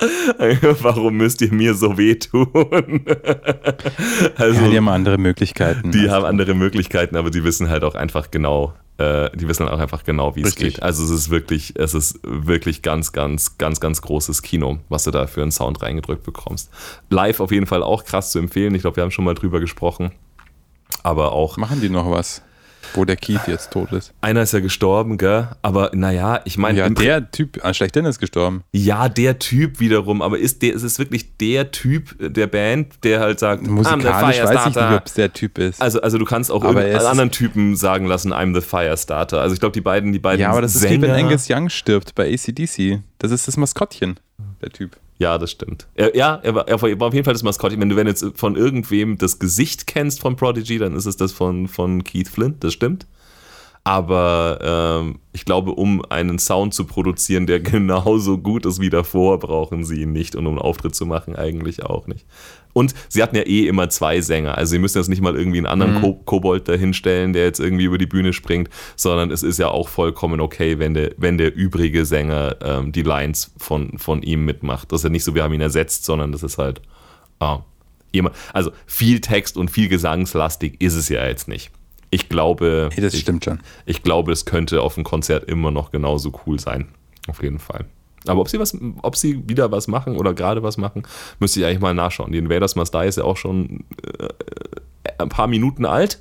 Warum 0.82 1.16
müsst 1.16 1.40
ihr 1.42 1.52
mir 1.52 1.74
so 1.74 1.96
wehtun? 1.98 2.48
also, 4.36 4.60
ja, 4.62 4.68
die 4.70 4.76
haben 4.76 4.88
andere 4.88 5.18
Möglichkeiten. 5.18 5.90
die 5.92 6.00
Also, 6.00 6.12
haben 6.12 6.24
andere 6.24 6.54
Möglichkeiten, 6.54 7.16
aber 7.16 7.30
die 7.30 7.44
wissen 7.44 7.68
halt 7.68 7.84
auch 7.84 7.94
einfach 7.94 8.30
genau, 8.30 8.74
äh, 8.98 9.30
die 9.36 9.48
wissen 9.48 9.68
auch 9.68 9.78
einfach 9.78 10.04
genau, 10.04 10.36
wie 10.36 10.42
es 10.42 10.56
geht. 10.56 10.82
Also 10.82 11.04
es 11.04 11.10
ist 11.10 11.30
wirklich, 11.30 11.74
es 11.76 11.94
ist 11.94 12.20
wirklich 12.22 12.82
ganz, 12.82 13.12
ganz, 13.12 13.58
ganz, 13.58 13.80
ganz 13.80 14.02
großes 14.02 14.42
Kino, 14.42 14.78
was 14.88 15.04
du 15.04 15.10
da 15.10 15.26
für 15.26 15.42
einen 15.42 15.52
Sound 15.52 15.82
reingedrückt 15.82 16.24
bekommst. 16.24 16.70
Live 17.10 17.40
auf 17.40 17.50
jeden 17.50 17.66
Fall 17.66 17.82
auch 17.82 18.04
krass 18.04 18.32
zu 18.32 18.38
empfehlen. 18.38 18.74
Ich 18.74 18.82
glaube, 18.82 18.96
wir 18.96 19.02
haben 19.02 19.10
schon 19.10 19.24
mal 19.24 19.34
drüber 19.34 19.60
gesprochen. 19.60 20.12
Aber 21.02 21.32
auch 21.32 21.56
Machen 21.56 21.80
die 21.80 21.88
noch 21.88 22.10
was? 22.10 22.42
Wo 22.94 23.04
der 23.04 23.16
Keith 23.16 23.40
jetzt 23.46 23.70
tot 23.72 23.92
ist. 23.92 24.12
Einer 24.20 24.42
ist 24.42 24.52
ja 24.52 24.60
gestorben, 24.60 25.18
gell? 25.18 25.48
Aber 25.62 25.90
naja, 25.94 26.40
ich 26.44 26.58
meine, 26.58 26.78
Ja, 26.78 26.88
der 26.88 27.30
Typ, 27.30 27.58
ah, 27.62 27.72
schlechthin 27.74 28.04
ist 28.04 28.18
gestorben. 28.20 28.62
ja, 28.72 29.08
der 29.08 29.38
Typ 29.38 29.80
wiederum, 29.80 30.22
aber 30.22 30.38
ist 30.38 30.62
der, 30.62 30.74
ist 30.74 30.82
es 30.82 30.98
wirklich 30.98 31.36
der 31.38 31.70
Typ 31.70 32.14
der 32.20 32.46
Band, 32.46 32.94
der 33.04 33.20
halt 33.20 33.38
sagt, 33.38 33.62
I'm 33.62 33.66
the 33.66 33.70
Musikalisch 33.70 34.42
weiß 34.42 34.66
ich 34.68 34.74
nicht, 34.76 34.78
ob 34.78 35.06
es 35.06 35.14
der 35.14 35.32
Typ 35.32 35.58
ist. 35.58 35.80
Also, 35.82 36.00
also 36.00 36.18
du 36.18 36.24
kannst 36.24 36.50
auch 36.50 36.64
ist- 36.64 37.04
anderen 37.04 37.30
Typen 37.30 37.76
sagen 37.76 38.06
lassen, 38.06 38.32
I'm 38.32 38.54
the 38.54 38.60
Firestarter. 38.60 39.40
Also 39.40 39.54
ich 39.54 39.60
glaube, 39.60 39.72
die 39.72 39.80
beiden, 39.80 40.12
die 40.12 40.18
beiden 40.18 40.40
ja, 40.40 40.50
aber 40.50 40.62
das 40.62 40.74
ist 40.74 40.82
Sänger, 40.82 40.98
wie 40.98 41.02
wenn 41.02 41.10
Angus 41.26 41.46
Young 41.50 41.68
stirbt 41.68 42.14
bei 42.14 42.32
ACDC. 42.32 43.00
Das 43.18 43.30
ist 43.32 43.46
das 43.48 43.56
Maskottchen, 43.56 44.18
der 44.62 44.70
Typ. 44.70 44.96
Ja, 45.20 45.36
das 45.36 45.50
stimmt. 45.50 45.86
Er, 45.94 46.16
ja, 46.16 46.40
er 46.42 46.54
war, 46.54 46.66
er 46.66 46.80
war 46.80 47.08
auf 47.08 47.12
jeden 47.12 47.26
Fall 47.26 47.34
das 47.34 47.42
Maskottchen. 47.42 47.78
Wenn 47.78 47.90
du 47.90 47.96
wenn 47.96 48.06
jetzt 48.06 48.24
von 48.36 48.56
irgendwem 48.56 49.18
das 49.18 49.38
Gesicht 49.38 49.86
kennst 49.86 50.18
von 50.20 50.34
Prodigy, 50.34 50.78
dann 50.78 50.96
ist 50.96 51.04
es 51.04 51.18
das 51.18 51.30
von, 51.30 51.68
von 51.68 52.02
Keith 52.04 52.26
Flint, 52.26 52.64
das 52.64 52.72
stimmt. 52.72 53.06
Aber 53.82 54.58
ähm, 55.02 55.20
ich 55.32 55.44
glaube, 55.44 55.72
um 55.72 56.04
einen 56.10 56.38
Sound 56.38 56.74
zu 56.74 56.84
produzieren, 56.84 57.46
der 57.46 57.60
genauso 57.60 58.38
gut 58.38 58.66
ist 58.66 58.80
wie 58.80 58.90
davor, 58.90 59.38
brauchen 59.38 59.84
sie 59.84 60.02
ihn 60.02 60.12
nicht. 60.12 60.36
Und 60.36 60.46
um 60.46 60.54
einen 60.54 60.62
Auftritt 60.62 60.94
zu 60.94 61.06
machen, 61.06 61.34
eigentlich 61.34 61.84
auch 61.84 62.06
nicht. 62.06 62.26
Und 62.72 62.94
sie 63.08 63.22
hatten 63.22 63.36
ja 63.36 63.42
eh 63.42 63.66
immer 63.66 63.88
zwei 63.88 64.20
Sänger. 64.20 64.56
Also 64.56 64.72
sie 64.72 64.78
müssen 64.78 64.98
jetzt 64.98 65.08
nicht 65.08 65.22
mal 65.22 65.36
irgendwie 65.36 65.58
einen 65.58 65.66
anderen 65.66 66.00
Ko 66.00 66.14
Kobold 66.24 66.68
dahinstellen, 66.68 67.32
der 67.32 67.44
jetzt 67.44 67.58
irgendwie 67.58 67.84
über 67.84 67.98
die 67.98 68.06
Bühne 68.06 68.32
springt, 68.32 68.68
sondern 68.96 69.30
es 69.30 69.42
ist 69.42 69.58
ja 69.58 69.68
auch 69.68 69.88
vollkommen 69.88 70.40
okay, 70.40 70.78
wenn 70.78 70.94
der, 70.94 71.12
wenn 71.16 71.36
der 71.36 71.54
übrige 71.54 72.04
Sänger 72.04 72.56
ähm, 72.62 72.92
die 72.92 73.02
Lines 73.02 73.52
von, 73.56 73.98
von 73.98 74.22
ihm 74.22 74.44
mitmacht. 74.44 74.92
Das 74.92 75.00
ist 75.00 75.04
ja 75.04 75.10
nicht 75.10 75.24
so, 75.24 75.34
wir 75.34 75.42
haben 75.42 75.54
ihn 75.54 75.60
ersetzt, 75.60 76.04
sondern 76.04 76.32
das 76.32 76.42
ist 76.42 76.58
halt 76.58 76.80
ah. 77.40 77.60
Also 78.52 78.72
viel 78.86 79.20
Text 79.20 79.56
und 79.56 79.70
viel 79.70 79.88
gesangslastig 79.88 80.80
ist 80.80 80.94
es 80.94 81.08
ja 81.08 81.24
jetzt 81.26 81.46
nicht. 81.46 81.70
Ich 82.10 82.28
glaube, 82.28 82.90
Nee, 82.94 83.02
das 83.02 83.14
ich, 83.14 83.20
stimmt 83.20 83.44
schon. 83.44 83.60
ich 83.86 84.02
glaube, 84.02 84.32
es 84.32 84.44
könnte 84.44 84.82
auf 84.82 84.94
dem 84.96 85.04
Konzert 85.04 85.44
immer 85.48 85.70
noch 85.70 85.90
genauso 85.92 86.32
cool 86.46 86.58
sein. 86.58 86.88
Auf 87.28 87.42
jeden 87.42 87.58
Fall. 87.58 87.84
Aber 88.26 88.40
ob 88.40 88.48
sie 88.48 88.58
was, 88.58 88.76
ob 89.02 89.16
sie 89.16 89.48
wieder 89.48 89.70
was 89.70 89.86
machen 89.88 90.16
oder 90.16 90.34
gerade 90.34 90.62
was 90.62 90.76
machen, 90.76 91.04
müsste 91.38 91.60
ich 91.60 91.66
eigentlich 91.66 91.80
mal 91.80 91.94
nachschauen. 91.94 92.32
Die 92.32 92.38
Invaders 92.38 92.76
Must 92.76 92.92
Die 92.92 93.06
ist 93.06 93.16
ja 93.16 93.24
auch 93.24 93.36
schon 93.36 93.84
äh, 94.18 94.28
ein 95.18 95.28
paar 95.28 95.46
Minuten 95.46 95.86
alt. 95.86 96.20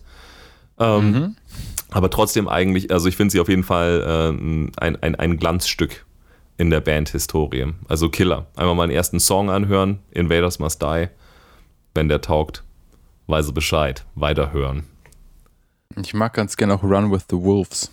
Ähm, 0.79 1.35
Aber 1.91 2.09
trotzdem 2.09 2.47
eigentlich, 2.47 2.91
also 2.91 3.09
ich 3.09 3.17
finde 3.17 3.31
sie 3.31 3.39
auf 3.39 3.49
jeden 3.49 3.63
Fall 3.63 4.01
äh, 4.05 4.83
ein, 4.85 4.95
ein, 5.01 5.15
ein 5.15 5.37
Glanzstück 5.37 6.05
in 6.57 6.69
der 6.69 6.79
Band-Historie. 6.81 7.73
Also 7.87 8.09
Killer. 8.09 8.45
Einmal 8.55 8.75
mal 8.75 8.83
einen 8.83 8.91
ersten 8.93 9.19
Song 9.19 9.49
anhören, 9.49 9.99
Invaders 10.11 10.59
Must 10.59 10.81
Die. 10.81 11.07
Wenn 11.95 12.07
der 12.07 12.21
taugt, 12.21 12.63
weiß 13.27 13.47
er 13.47 13.53
Bescheid. 13.53 14.05
Weiterhören. 14.15 14.83
Ich 15.95 16.13
mag 16.13 16.33
ganz 16.33 16.55
gerne 16.55 16.75
auch 16.75 16.83
Run 16.83 17.11
with 17.11 17.23
the 17.29 17.35
Wolves. 17.35 17.91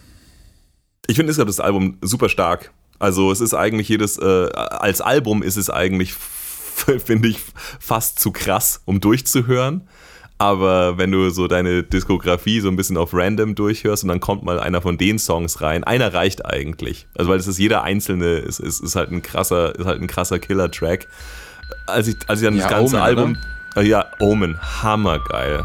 Ich 1.07 1.17
finde 1.17 1.31
insgesamt 1.31 1.49
das 1.49 1.61
Album 1.61 1.99
super 2.03 2.29
stark. 2.29 2.73
Also 2.99 3.31
es 3.31 3.41
ist 3.41 3.55
eigentlich 3.55 3.89
jedes, 3.89 4.19
äh, 4.19 4.49
als 4.53 5.01
Album 5.01 5.43
ist 5.43 5.57
es 5.57 5.71
eigentlich, 5.71 6.13
finde 7.05 7.29
ich, 7.29 7.39
fast 7.81 8.21
zu 8.21 8.33
krass, 8.33 8.83
um 8.85 9.01
durchzuhören. 9.01 9.89
Aber 10.39 10.99
wenn 10.99 11.11
du 11.11 11.31
so 11.31 11.49
deine 11.49 11.83
Diskografie 11.83 12.61
so 12.61 12.69
ein 12.69 12.77
bisschen 12.77 12.99
auf 12.99 13.15
random 13.15 13.55
durchhörst 13.55 14.03
und 14.03 14.09
dann 14.09 14.21
kommt 14.21 14.43
mal 14.43 14.61
einer 14.61 14.83
von 14.83 14.99
den 14.99 15.19
Songs 15.19 15.63
rein, 15.63 15.83
einer 15.83 16.13
reicht 16.13 16.45
eigentlich. 16.45 17.07
Also 17.15 17.31
weil 17.31 17.39
es 17.39 17.47
ist 17.47 17.59
jeder 17.59 17.83
einzelne, 17.83 18.37
ist, 18.37 18.61
ist, 18.61 18.81
ist 18.81 18.97
halt 18.97 19.11
ein 19.11 19.23
krasser, 19.23 19.75
ist 19.75 19.87
halt 19.87 20.03
ein 20.03 20.07
krasser 20.07 20.39
Killer-Track. 20.39 21.07
Als 21.87 22.09
ich, 22.09 22.17
als 22.27 22.41
ich 22.41 22.47
dann 22.47 22.57
Ja, 22.57 22.65
das 22.65 22.71
ganze 22.71 22.97
Omen, 22.97 23.03
Album. 23.03 23.39
Äh, 23.77 23.83
ja, 23.85 24.07
Omen, 24.21 24.61
hammergeil. 24.83 25.65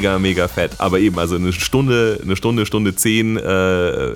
Mega, 0.00 0.18
mega 0.18 0.48
fett. 0.48 0.72
Aber 0.78 0.98
eben, 0.98 1.18
also 1.18 1.36
eine 1.36 1.52
Stunde, 1.52 2.20
eine 2.22 2.36
Stunde, 2.36 2.64
Stunde 2.64 2.94
zehn, 2.94 3.36
äh, 3.36 4.12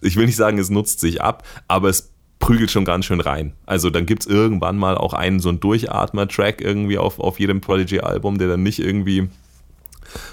ich 0.00 0.16
will 0.16 0.26
nicht 0.26 0.36
sagen, 0.36 0.58
es 0.58 0.70
nutzt 0.70 1.00
sich 1.00 1.20
ab, 1.20 1.46
aber 1.68 1.88
es 1.88 2.10
prügelt 2.38 2.70
schon 2.70 2.84
ganz 2.84 3.04
schön 3.04 3.20
rein. 3.20 3.52
Also 3.66 3.90
dann 3.90 4.06
gibt 4.06 4.22
es 4.22 4.26
irgendwann 4.26 4.76
mal 4.76 4.96
auch 4.96 5.12
einen 5.12 5.40
so 5.40 5.48
einen 5.48 5.60
Durchatmer-Track 5.60 6.60
irgendwie 6.60 6.98
auf, 6.98 7.18
auf 7.18 7.38
jedem 7.38 7.60
Prodigy-Album, 7.60 8.38
der 8.38 8.48
dann 8.48 8.62
nicht 8.62 8.78
irgendwie 8.78 9.28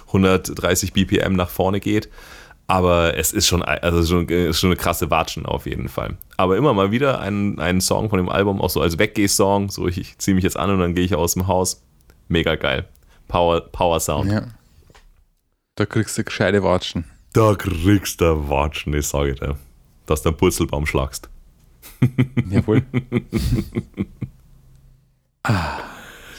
130 0.07 0.93
BPM 0.93 1.33
nach 1.33 1.49
vorne 1.49 1.79
geht. 1.79 2.09
Aber 2.67 3.17
es 3.17 3.33
ist 3.33 3.47
schon, 3.47 3.61
also 3.61 4.03
schon, 4.05 4.29
ist 4.29 4.59
schon 4.59 4.69
eine 4.69 4.77
krasse 4.77 5.11
Watschen 5.11 5.45
auf 5.45 5.65
jeden 5.65 5.89
Fall. 5.89 6.15
Aber 6.37 6.55
immer 6.55 6.73
mal 6.73 6.91
wieder 6.91 7.19
einen, 7.19 7.81
Song 7.81 8.09
von 8.09 8.17
dem 8.17 8.29
Album, 8.29 8.61
auch 8.61 8.69
so 8.69 8.81
als 8.81 8.97
Weggeh-Song, 8.97 9.69
so 9.69 9.87
ich, 9.87 9.97
ich 9.97 10.17
ziehe 10.17 10.33
mich 10.33 10.45
jetzt 10.45 10.57
an 10.57 10.69
und 10.69 10.79
dann 10.79 10.95
gehe 10.95 11.03
ich 11.03 11.15
aus 11.15 11.33
dem 11.33 11.47
Haus. 11.47 11.83
Mega 12.29 12.55
geil. 12.55 12.87
Power, 13.27 13.61
Power 13.61 13.99
Sound. 13.99 14.31
Ja. 14.31 14.47
Da 15.75 15.85
kriegst 15.85 16.17
du 16.17 16.23
gescheite 16.23 16.63
Watschen. 16.63 17.05
Da 17.33 17.55
kriegst 17.55 18.21
du 18.21 18.49
Watschen, 18.49 18.93
ich 18.93 19.07
sage 19.07 19.33
dir. 19.35 19.57
Dass 20.05 20.21
du 20.21 20.29
einen 20.29 20.37
Purzelbaum 20.37 20.85
schlagst. 20.85 21.29
Jawohl. 22.49 22.83
ah, 25.43 25.79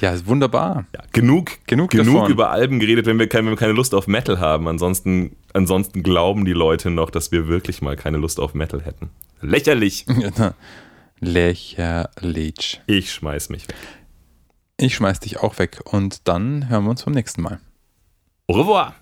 ja, 0.00 0.12
ist 0.12 0.26
wunderbar. 0.26 0.86
Ja, 0.94 1.02
genug, 1.12 1.52
Genug 1.66 1.90
genug 1.90 2.14
davon. 2.14 2.30
über 2.30 2.50
Alben 2.50 2.78
geredet, 2.78 3.06
wenn 3.06 3.18
wir, 3.18 3.28
kein, 3.28 3.44
wenn 3.44 3.52
wir 3.52 3.56
keine 3.56 3.72
Lust 3.72 3.94
auf 3.94 4.06
Metal 4.06 4.38
haben. 4.38 4.68
Ansonsten, 4.68 5.36
ansonsten 5.52 6.02
glauben 6.02 6.44
die 6.44 6.52
Leute 6.52 6.90
noch, 6.90 7.10
dass 7.10 7.32
wir 7.32 7.48
wirklich 7.48 7.82
mal 7.82 7.96
keine 7.96 8.18
Lust 8.18 8.38
auf 8.38 8.54
Metal 8.54 8.82
hätten. 8.82 9.10
Lächerlich. 9.40 10.06
Lächerlich. 11.20 12.80
Ich 12.86 13.12
schmeiß 13.12 13.48
mich 13.48 13.68
weg. 13.68 13.76
Ich 14.76 14.96
schmeiß 14.96 15.20
dich 15.20 15.38
auch 15.38 15.58
weg 15.58 15.80
und 15.84 16.26
dann 16.28 16.68
hören 16.68 16.84
wir 16.84 16.90
uns 16.90 17.04
beim 17.04 17.14
nächsten 17.14 17.42
Mal. 17.42 17.60
Au 18.48 18.54
revoir. 18.54 18.94